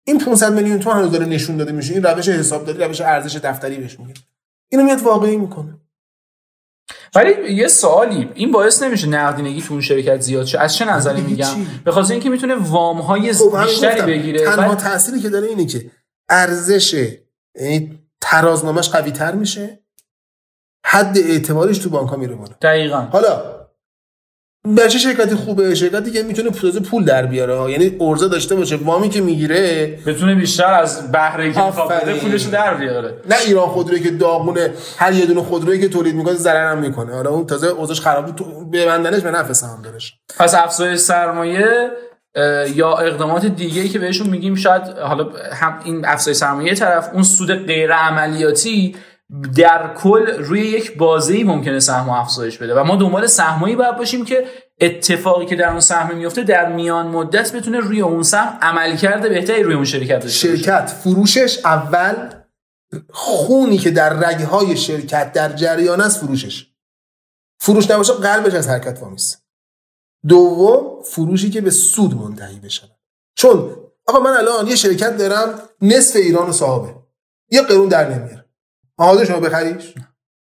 این 0.07 0.19
500 0.19 0.53
میلیون 0.53 0.79
تومان 0.79 0.99
هنوز 0.99 1.13
داره 1.13 1.27
نشون 1.27 1.57
داده 1.57 1.73
میشه. 1.73 1.93
این 1.95 2.03
روش 2.03 2.29
حسابداری 2.29 2.79
روش 2.79 3.01
ارزش 3.01 3.37
دفتری 3.37 3.77
بهش 3.77 4.01
میگه. 4.01 4.15
اینو 4.69 4.85
میاد 4.85 5.03
واقعی 5.03 5.37
می‌کنه. 5.37 5.79
ولی 7.15 7.55
یه 7.55 7.69
سوالی 7.69 8.31
این 8.35 8.53
باعث 8.53 8.83
نمیشه 8.83 9.07
نقدینگی 9.07 9.63
تو 9.63 9.73
اون 9.73 9.81
شرکت 9.81 10.21
زیاد 10.21 10.47
شه. 10.47 10.61
از 10.61 10.77
چه 10.77 10.85
نظری 10.85 11.21
میگم؟ 11.21 11.55
به 11.85 11.93
خاطر 11.93 12.13
اینکه 12.13 12.31
می‌تونه 12.31 12.55
وام 12.55 13.01
های 13.01 13.33
خب 13.33 13.63
بیشتری 13.63 14.03
بگیره. 14.03 14.45
تنها 14.45 14.75
تأثیری 14.75 15.21
که 15.21 15.29
داره 15.29 15.49
اینه 15.49 15.67
که 15.67 15.91
ارزش 16.29 17.17
یعنی 17.61 17.99
ترازنامهش 18.21 18.89
قوی 18.89 19.11
تر 19.11 19.35
میشه. 19.35 19.83
حد 20.87 21.19
اعتبارش 21.19 21.79
تو 21.79 21.91
بانک 21.91 22.11
ها 22.11 22.17
میره 22.17 22.35
بالا. 22.35 22.55
دقیقا. 22.63 23.01
حالا 23.01 23.52
به 24.69 24.89
چه 24.89 24.99
شرکتی 24.99 25.35
خوبه؟ 25.35 25.75
شرکتی 25.75 26.11
که 26.11 26.23
می‌تونه 26.23 26.51
پول 26.51 26.81
پول 26.81 27.05
در 27.05 27.27
بیاره. 27.27 27.73
یعنی 27.73 27.97
ارزه 28.01 28.29
داشته 28.29 28.55
باشه. 28.55 28.77
وامی 28.77 29.09
که 29.09 29.21
می‌گیره 29.21 29.87
بتونه 30.07 30.35
بیشتر 30.35 30.75
از 30.75 31.13
بهره 31.13 31.53
که 31.53 31.65
می‌خواد 31.65 32.19
پولش 32.19 32.43
در 32.43 32.75
بیاره. 32.75 33.15
نه 33.31 33.37
ایران 33.47 33.67
خودرویی 33.67 34.03
که 34.03 34.11
داغونه 34.11 34.71
هر 34.97 35.13
یه 35.13 35.27
دونه 35.27 35.43
خودرویی 35.43 35.81
که 35.81 35.89
تولید 35.89 36.15
می‌کنه 36.15 36.35
ضرر 36.35 36.73
هم 36.73 36.79
می‌کنه. 36.79 37.15
حالا 37.15 37.31
اون 37.31 37.47
تازه 37.47 37.67
اوضاعش 37.67 38.01
خراب 38.01 38.27
بود 38.27 38.71
ببندنش 38.71 39.23
به 39.23 39.31
نفع 39.31 39.53
سهام 39.53 39.83
دارش. 39.83 40.15
پس 40.39 40.55
افزایش 40.55 40.99
سرمایه 40.99 41.91
یا 42.75 42.97
اقدامات 42.97 43.47
دیگه 43.47 43.83
ای 43.83 43.89
که 43.89 43.99
بهشون 43.99 44.29
میگیم 44.29 44.55
شاید 44.55 44.83
حالا 44.83 45.29
هم 45.53 45.81
این 45.85 46.05
افزایش 46.05 46.37
سرمایه 46.37 46.75
طرف 46.75 47.11
اون 47.13 47.23
سود 47.23 47.67
غیر 47.67 47.93
عملیاتی 47.93 48.97
در 49.57 49.95
کل 49.95 50.45
روی 50.45 50.61
یک 50.61 50.97
بازه 50.97 51.45
ممکنه 51.45 51.81
سهم 51.81 52.11
افزایش 52.11 52.59
بده 52.59 52.75
و 52.75 52.85
ما 52.85 52.97
دنبال 52.97 53.27
سهمایی 53.27 53.77
باید 53.77 53.97
باشیم 53.97 54.25
که 54.25 54.47
اتفاقی 54.81 55.47
که 55.47 55.57
در 55.57 55.71
اون 55.71 55.81
سهم 55.81 56.17
میفته 56.17 56.43
در 56.43 56.73
میان 56.73 57.07
مدت 57.07 57.53
بتونه 57.53 57.81
روی 57.81 58.01
اون 58.01 58.23
سهم 58.23 58.59
عمل 58.63 58.97
کرده 58.97 59.29
بهتری 59.29 59.63
روی 59.63 59.75
اون 59.75 59.85
شرکت 59.85 60.29
شرکت. 60.29 60.87
فروشش 60.87 61.65
اول 61.65 62.35
خونی 63.11 63.79
که 63.79 63.91
در 63.91 64.13
رگهای 64.13 64.77
شرکت 64.77 65.33
در 65.33 65.53
جریان 65.53 66.01
است 66.01 66.19
فروشش. 66.19 66.67
فروش 67.61 67.91
نباشه 67.91 68.13
قلبش 68.13 68.55
از 68.55 68.69
حرکت 68.69 68.99
وامیست 69.03 69.47
دوم 70.29 71.03
فروشی 71.03 71.51
که 71.51 71.61
به 71.61 71.71
سود 71.71 72.15
منتهی 72.15 72.61
بشه. 72.61 72.97
چون 73.37 73.77
آقا 74.07 74.21
من 74.21 74.31
الان 74.31 74.67
یه 74.67 74.77
شرکت 74.77 75.17
دارم 75.17 75.63
نصف 75.83 76.17
ایران 76.17 76.49
و 76.49 76.53
صاحبه. 76.53 76.95
یه 77.51 77.63
قرون 77.63 77.89
در 77.89 78.09
نمیاره. 78.09 78.42
حاضر 78.99 79.25
شما 79.25 79.41
بخریش؟ 79.41 79.95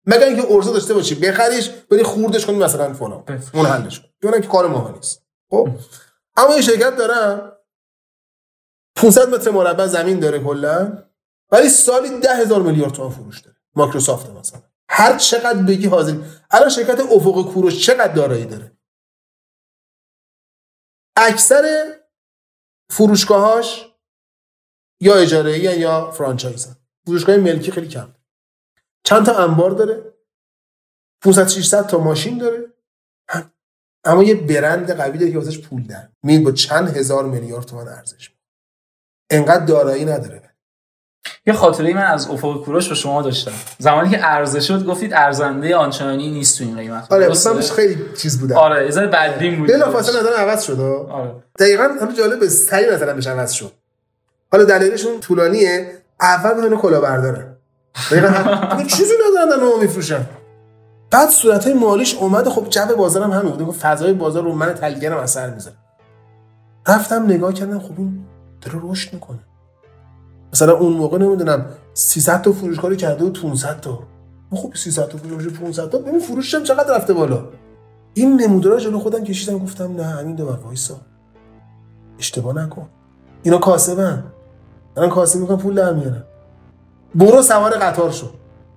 مگر 0.06 0.26
اینکه 0.26 0.52
ارزه 0.52 0.72
داشته 0.72 0.94
باشی 0.94 1.14
بخریش 1.14 1.68
بری 1.68 2.02
خوردش 2.02 2.46
کنی 2.46 2.56
مثلا 2.56 2.94
فلان. 2.94 3.24
اون 3.54 3.66
حلش 3.66 4.00
کن. 4.00 4.40
که 4.40 4.48
کار 4.48 4.68
ما 4.68 4.90
نیست. 4.90 5.26
خب؟ 5.50 5.68
اما 6.36 6.54
یه 6.54 6.60
شرکت 6.60 6.96
دارم. 6.96 7.52
500 8.96 9.28
متر 9.28 9.50
مربع 9.50 9.86
زمین 9.86 10.20
داره 10.20 10.38
کلا 10.38 11.04
ولی 11.52 11.68
سالی 11.68 12.20
ده 12.20 12.36
هزار 12.36 12.62
میلیارد 12.62 12.92
تومان 12.92 13.10
فروش 13.10 13.40
داره. 13.40 13.56
مایکروسافت 13.74 14.30
مثلا. 14.30 14.62
هر 14.88 15.18
چقدر 15.18 15.62
بگی 15.62 15.86
حاضر. 15.86 16.16
الان 16.50 16.68
شرکت 16.68 17.00
افق 17.00 17.52
کوروش 17.52 17.86
چقدر 17.86 18.14
دارایی 18.14 18.44
داره؟ 18.44 18.76
اکثر 21.16 21.94
فروشگاهاش 22.90 23.86
یا 25.00 25.14
اجاره 25.14 25.58
یا 25.58 26.10
فرانچایزن. 26.10 26.76
فروشگاه 27.06 27.36
ملکی 27.36 27.72
خیلی 27.72 27.88
کم 27.88 28.14
چند 29.04 29.26
تا 29.26 29.34
انبار 29.34 29.70
داره. 29.70 30.02
500 31.22 31.48
600 31.48 31.86
تا 31.86 31.98
ماشین 31.98 32.38
داره. 32.38 32.72
اما 34.04 34.22
یه 34.22 34.34
برند 34.34 34.90
قوی 34.90 35.18
داره 35.18 35.32
که 35.32 35.38
واسش 35.38 35.58
پول 35.58 35.82
در 35.82 36.08
میاد 36.22 36.42
با 36.42 36.52
چند 36.52 36.96
هزار 36.96 37.24
میلیارد 37.24 37.64
تومان 37.64 37.88
ارزش 37.88 38.30
انقدر 39.30 39.64
دارایی 39.64 40.04
نداره. 40.04 40.42
یه 41.46 41.52
خاطره 41.52 41.94
من 41.94 42.02
از 42.02 42.30
افق 42.30 42.64
کوروش 42.64 42.88
به 42.88 42.94
شما 42.94 43.22
داشتم. 43.22 43.52
زمانی 43.78 44.10
که 44.10 44.16
عرضه 44.16 44.60
شد 44.60 44.86
گفتید 44.86 45.14
ارزنده 45.14 45.76
آنچنانی 45.76 46.30
نیست 46.30 46.58
تو 46.58 46.64
این 46.64 46.76
قیمت. 46.76 47.12
آره 47.12 47.28
مثلا 47.28 47.60
خیلی 47.60 47.98
چیز 48.18 48.40
بوده 48.40 48.54
آره 48.54 48.86
از 48.86 48.98
بدبین 48.98 49.58
بود. 49.58 49.68
بلا 49.68 49.90
فاصله 49.90 50.20
نظر 50.20 50.34
عوض 50.34 50.62
شد 50.62 50.80
آره. 50.80 51.34
دقیقاً 51.58 51.82
همین 52.00 52.14
جالب 52.14 52.48
سعی 52.48 52.90
مثلا 52.90 53.14
بهش 53.14 53.26
عوض 53.26 53.52
شد. 53.52 53.72
حالا 54.52 54.64
دلیلشون 54.64 55.20
طولانیه. 55.20 56.02
اول 56.20 56.54
بدون 56.54 56.78
کلا 56.78 57.00
برداره 57.00 57.51
چیزی 58.88 59.14
ندارن 59.30 59.62
اونو 59.62 59.80
میفروشن 59.80 60.26
بعد 61.10 61.28
صورت 61.28 61.66
مالیش 61.66 62.14
اومد 62.14 62.48
خب 62.48 62.68
جو 62.68 62.96
بازارم 62.96 63.30
همین 63.30 63.52
بود 63.52 63.74
فضای 63.74 64.12
بازار 64.12 64.42
رو 64.42 64.52
من 64.52 64.74
تلگرم 64.74 65.16
اثر 65.16 65.50
می‌ذاره. 65.50 65.76
رفتم 66.88 67.24
نگاه 67.24 67.52
کردم 67.52 67.78
خب 67.78 67.92
این 67.98 68.24
داره 68.60 68.80
رشد 68.82 69.12
می‌کنه. 69.12 69.38
مثلا 70.52 70.72
اون 70.72 70.92
موقع 70.92 71.18
نمی‌دونم 71.18 71.66
300 71.94 72.42
تا 72.42 72.52
فروشگاه 72.52 72.96
کرده 72.96 73.24
و 73.24 73.30
500 73.30 73.80
تا. 73.80 73.98
خب 74.54 74.74
300 74.74 75.08
تا 75.08 75.18
فروش 75.18 75.48
500 75.48 75.88
تا. 75.88 75.98
ببین 75.98 76.20
فروشم 76.20 76.62
چقدر 76.62 76.96
رفته 76.96 77.12
بالا. 77.12 77.44
این 78.14 78.40
نمودارا 78.40 78.78
جلو 78.78 78.98
خودم 78.98 79.24
کشیدم 79.24 79.58
گفتم 79.58 79.96
نه 79.96 80.04
همین 80.04 80.36
دو 80.36 80.58
وایسا. 80.64 80.96
اشتباه 82.18 82.56
نکن. 82.56 82.88
اینا 83.42 83.58
کاسبن. 83.58 84.24
دارن 84.94 85.08
کاسب 85.08 85.40
می‌کنن 85.40 85.56
پول 85.56 85.74
در 85.74 85.92
میارن. 85.92 86.22
برو 87.14 87.42
سوار 87.42 87.72
قطار 87.72 88.10
شو. 88.10 88.26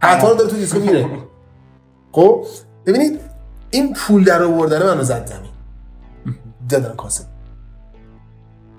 قطار 0.02 0.36
داره 0.36 0.50
تو 0.50 0.56
دیسکو 0.56 0.80
میره. 0.80 1.10
خب 2.12 2.45
ببینید 2.86 3.19
این 3.71 3.93
پول 3.93 4.24
در 4.24 4.43
آوردن 4.43 4.84
منو 4.84 5.04
زد 5.04 5.26
زمین. 5.26 5.52
دادن 6.69 6.95
کاسب 6.95 7.24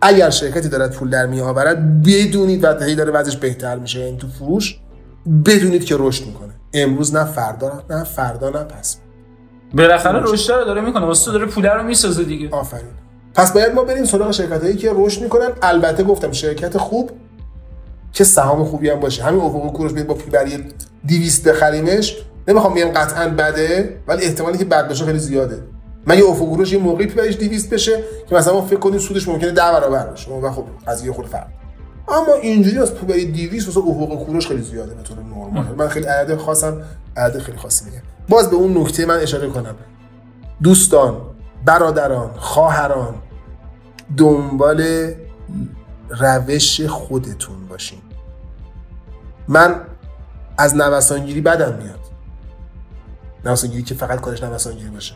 اگر 0.03 0.31
شرکتی 0.31 0.69
دارد 0.69 0.93
پول 0.93 1.11
در 1.11 1.27
می 1.27 1.41
آورد 1.41 2.03
بدونید 2.03 2.65
و 2.65 2.85
هی 2.85 2.95
داره 2.95 3.13
وضعش 3.13 3.37
بهتر 3.37 3.79
میشه. 3.79 4.01
این 4.01 4.19
تو 4.19 4.29
فروش 4.29 4.81
بدونید 5.45 5.85
که 5.85 5.97
رشد 5.99 6.27
می‌کنه. 6.27 6.53
امروز 6.75 7.15
نه 7.15 7.25
فردا 7.25 7.83
نه 7.91 8.05
فردا 8.05 8.51
نه 8.51 8.65
پس. 8.65 8.97
بالاخره 9.75 10.33
رشد 10.33 10.53
رو 10.53 10.65
داره 10.65 10.81
می‌کنه. 10.81 11.07
واسه 11.07 11.33
داره 11.33 11.47
پول 11.47 11.67
رو 11.67 11.83
می‌سازه 11.83 12.25
دیگه. 12.25 12.51
آفرین. 12.51 12.91
پس 13.35 13.53
باید 13.53 13.75
ما 13.75 13.85
بریم 13.85 14.05
سراغ 14.05 14.31
شرکت 14.31 14.63
هایی 14.63 14.77
که 14.77 14.93
رشد 14.95 15.23
می‌کنن. 15.23 15.49
البته 15.63 16.03
گفتم 16.03 16.33
شرکت 16.33 16.79
خوب 16.79 17.11
که 18.17 18.25
سهام 18.25 18.65
خوبی 18.65 18.91
هم 18.91 19.01
باشه. 19.01 19.23
همین 19.23 19.41
افق 19.41 19.73
کوروش 19.73 19.93
با 19.93 20.17
بری 20.33 20.65
200 21.09 21.49
بخریمش. 21.49 22.17
نمی‌خوام 22.49 22.75
بگم 22.75 22.89
قطعا 22.89 23.29
بده 23.29 23.99
ولی 24.09 24.25
احتمالی 24.25 24.59
که 24.59 24.65
بد 24.65 24.89
بشه 24.89 25.05
خیلی 25.05 25.19
زیاده. 25.19 25.63
من 26.07 26.19
یه 26.19 26.25
افق 26.25 26.47
گروش 26.47 26.73
یه 26.73 26.79
موقعی 26.79 27.07
پیش 27.07 27.37
200 27.37 27.71
بشه 27.71 28.03
که 28.29 28.35
مثلا 28.35 28.55
ما 28.55 28.63
فکر 28.63 28.79
کنیم 28.79 28.99
سودش 28.99 29.29
ممکنه 29.29 29.51
10 29.51 29.63
برابر 29.63 30.07
بشه 30.07 30.31
و 30.31 30.51
خب 30.51 30.65
از 30.87 31.05
یه 31.05 31.13
خود 31.13 31.27
فرق. 31.27 31.47
اما 32.09 32.35
اینجوری 32.43 32.79
از 32.79 32.95
پول 32.95 33.25
200 33.25 33.67
واسه 33.67 33.81
افق 33.81 34.25
کوروش 34.25 34.49
خیلی 34.49 34.63
زیاده 34.63 34.95
به 34.95 35.03
طور 35.03 35.17
نرمال. 35.19 35.75
من 35.79 35.89
خیلی 35.89 36.07
عدد 36.07 36.37
خاصم 36.37 36.83
عدد 37.17 37.39
خیلی 37.39 37.59
خاصی 37.59 37.85
میگم. 37.85 38.03
باز 38.29 38.51
به 38.51 38.57
اون 38.57 38.79
نکته 38.79 39.07
من 39.07 39.19
اشاره 39.19 39.49
کنم. 39.49 39.75
دوستان 40.63 41.17
برادران 41.65 42.31
خواهران 42.37 43.15
دنبال 44.17 44.85
روش 46.11 46.81
خودتون 46.81 47.67
باشین. 47.69 47.99
من 49.49 49.87
از 50.59 50.77
نوسانگیری 50.77 51.41
بدم 51.41 51.75
میاد. 51.75 52.01
نوسانگیری 53.45 53.83
که 53.83 53.95
فقط 53.95 54.21
کارش 54.21 54.43
نوسانگیری 54.43 54.91
باشه. 54.91 55.15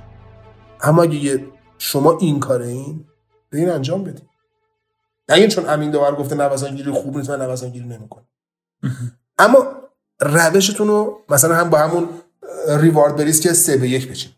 اما 0.81 1.03
اگه 1.03 1.47
شما 1.79 2.19
این 2.19 2.41
کاره 2.41 2.67
این 2.67 3.05
به 3.51 3.59
این 3.59 3.71
انجام 3.71 4.05
بدید 4.05 4.29
نه 5.29 5.49
چون 5.49 5.69
امین 5.69 5.91
داور 5.91 6.15
گفته 6.15 6.35
نوسانگیری 6.35 6.91
خوب 6.91 7.17
نیست 7.17 7.31
من 7.31 7.43
نوسانگیری 7.43 7.87
نمی‌کنم. 7.87 8.27
اما 9.39 9.67
روشتون 10.21 10.89
رو 10.89 11.21
مثلا 11.29 11.55
هم 11.55 11.71
با 11.71 11.79
همون 11.79 12.09
ریوارد 12.69 13.17
بریز 13.17 13.41
که 13.41 13.53
سه 13.53 13.77
به 13.77 13.89
یک 13.89 14.11
بچین. 14.11 14.33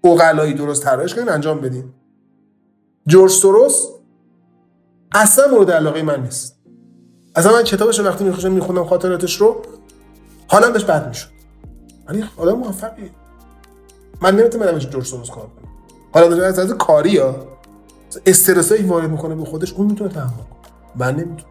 اوغلایی 0.00 0.54
درست 0.54 0.84
طراحش 0.84 1.14
کنین 1.14 1.28
انجام 1.28 1.60
بدین. 1.60 1.94
جورج 3.06 3.30
سوروس 3.30 3.86
اصلا 5.12 5.48
مورد 5.48 5.70
علاقه 5.70 6.02
من 6.02 6.22
نیست. 6.22 6.59
اصلا 7.40 7.52
من 7.52 7.62
کتابش 7.62 7.98
رو 7.98 8.04
وقتی 8.04 8.24
میخوشم 8.24 8.52
میخوندم 8.52 8.84
خاطراتش 8.84 9.36
رو 9.36 9.62
حالا 10.48 10.70
بهش 10.70 10.84
بد 10.84 11.08
می‌شد. 11.08 11.28
ولی 12.08 12.24
آدم 12.36 12.52
موفقی. 12.52 13.10
من 14.20 14.36
نمی‌تونم 14.36 14.74
مثل 14.74 14.88
جورج 14.88 15.06
سوروس 15.06 15.30
کار 15.30 15.44
کنم 15.44 15.70
حالا 16.14 16.46
از 16.46 16.58
از 16.58 16.72
کاری 16.72 17.18
ها 17.18 17.34
استرسایی 18.26 18.82
وارد 18.82 19.10
می‌کنه 19.10 19.34
به 19.34 19.44
خودش 19.44 19.72
اون 19.72 19.86
می‌تونه 19.86 20.10
تحمل 20.10 20.28
کنه. 20.28 20.46
من 20.96 21.10
نمی‌تونم. 21.16 21.50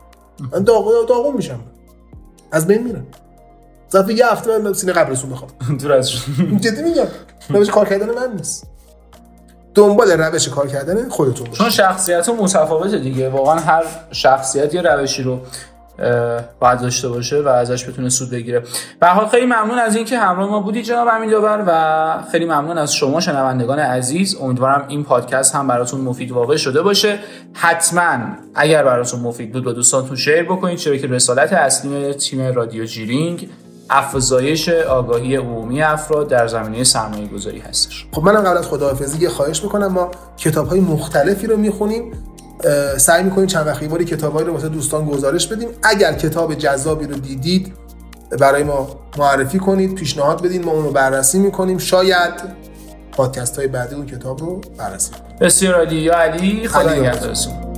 من 0.52 0.64
داغون 0.64 0.94
داغون 1.10 1.36
میشم. 1.36 1.60
از 2.52 2.68
بین 2.68 2.84
میرم. 2.84 3.08
ظرف 3.92 4.10
یه 4.10 4.32
هفته 4.32 4.58
من 4.58 4.74
سینه 4.74 4.94
قبرسون 4.94 5.30
بخوام 5.30 5.52
دور 5.82 5.92
از 5.92 6.12
جدی 6.64 6.84
میگم. 6.84 7.08
روش 7.50 7.70
کار 7.70 7.90
کردن 7.90 8.16
من 8.16 8.34
نیست. 8.36 8.68
دنبال 9.76 10.12
روش 10.12 10.50
کار 10.50 10.68
کردن 10.68 11.10
خودتون 11.10 11.48
باشه 11.48 11.58
چون 11.58 11.70
شخصیت 11.70 12.30
متفاوته 12.30 13.00
دیگه. 13.00 13.30
واقعا 13.30 13.60
هر 13.60 13.84
شخصیت 14.12 14.74
یه 14.74 14.82
روشی 14.82 15.24
رو 15.24 15.40
باید 16.60 16.80
داشته 16.80 17.10
باشه 17.10 17.42
و 17.42 17.48
ازش 17.48 17.90
بتونه 17.90 18.10
سود 18.10 18.30
بگیره. 18.30 18.64
به 19.00 19.08
حال 19.08 19.28
خیلی 19.28 19.46
ممنون 19.46 19.80
از 19.80 19.96
اینکه 19.96 20.18
همراه 20.18 20.50
ما 20.50 20.60
بودید 20.60 20.86
جناب 20.86 21.08
امین 21.12 21.30
داور 21.30 21.64
و 21.68 22.32
خیلی 22.32 22.46
ممنون 22.46 22.78
از 22.78 22.94
شما 22.94 23.20
شنوندگان 23.20 23.80
عزیز. 23.80 24.38
امیدوارم 24.42 24.86
این 24.88 25.04
پادکست 25.04 25.56
هم 25.56 25.68
براتون 25.68 26.02
مفید 26.02 26.32
واقع 26.32 26.56
شده 26.56 26.82
باشه. 26.82 27.20
حتما 27.54 28.18
اگر 28.56 28.84
براتون 28.84 29.20
مفید 29.20 29.54
بود 29.54 29.64
با 29.64 29.72
دوستانتون 29.72 30.16
شیر 30.16 30.44
بکنید 30.44 30.78
چرا 30.78 30.98
که 30.98 31.08
رسالت 31.08 31.54
اصلی 31.54 32.14
تیم 32.14 32.54
رادیو 32.54 32.86
جیرینگ 32.86 33.50
افزایش 33.90 34.70
آگاهی 34.70 35.36
عمومی 35.36 35.82
افراد 35.82 36.28
در 36.28 36.48
زمینه 36.48 36.84
سرمایه 36.84 37.28
گذاری 37.28 37.60
هستش. 37.60 38.06
خب 38.12 38.24
منم 38.24 38.42
قبل 38.42 38.58
از 38.58 38.68
خداحافظی 38.68 39.20
یه 39.20 39.30
خواهش 39.30 39.64
می‌کنم 39.64 39.88
ما 39.88 40.12
کتاب 40.38 40.68
های 40.68 40.80
مختلفی 40.80 41.48
رو 41.48 41.58
می‌خونیم. 41.58 42.12
سعی 42.98 43.24
می‌کنیم 43.24 43.48
چند 43.48 43.68
وقتی 43.68 43.88
باری 43.88 44.06
کتابایی 44.06 44.48
رو 44.48 44.54
واسه 44.54 44.70
دوستان 44.70 45.06
گزارش 45.06 45.48
بدیم. 45.48 45.70
اگر 45.84 46.14
کتاب 46.14 46.56
جذابی 46.56 47.08
رو 47.08 47.16
دیدید 47.16 47.74
برای 48.40 48.64
ما 48.64 48.88
معرفی 49.18 49.60
کنید 49.60 49.96
پیشنهاد 49.96 50.44
بدید 50.44 50.66
ما 50.66 50.72
اون 50.72 50.84
رو 50.84 50.92
بررسی 50.92 51.40
می‌کنیم. 51.40 51.78
شاید 51.78 52.34
پادکست 53.12 53.58
های 53.58 53.68
بعدی 53.68 53.96
اون 53.96 54.06
کتاب 54.06 54.40
رو 54.40 54.62
بررسی 54.78 55.12
کنیم. 55.12 55.38
بسیار 55.42 55.76
عالی. 55.76 55.96
یا 55.96 56.14
علی 56.14 56.68
خدا 56.68 56.94
نگهدارتون. 56.94 57.69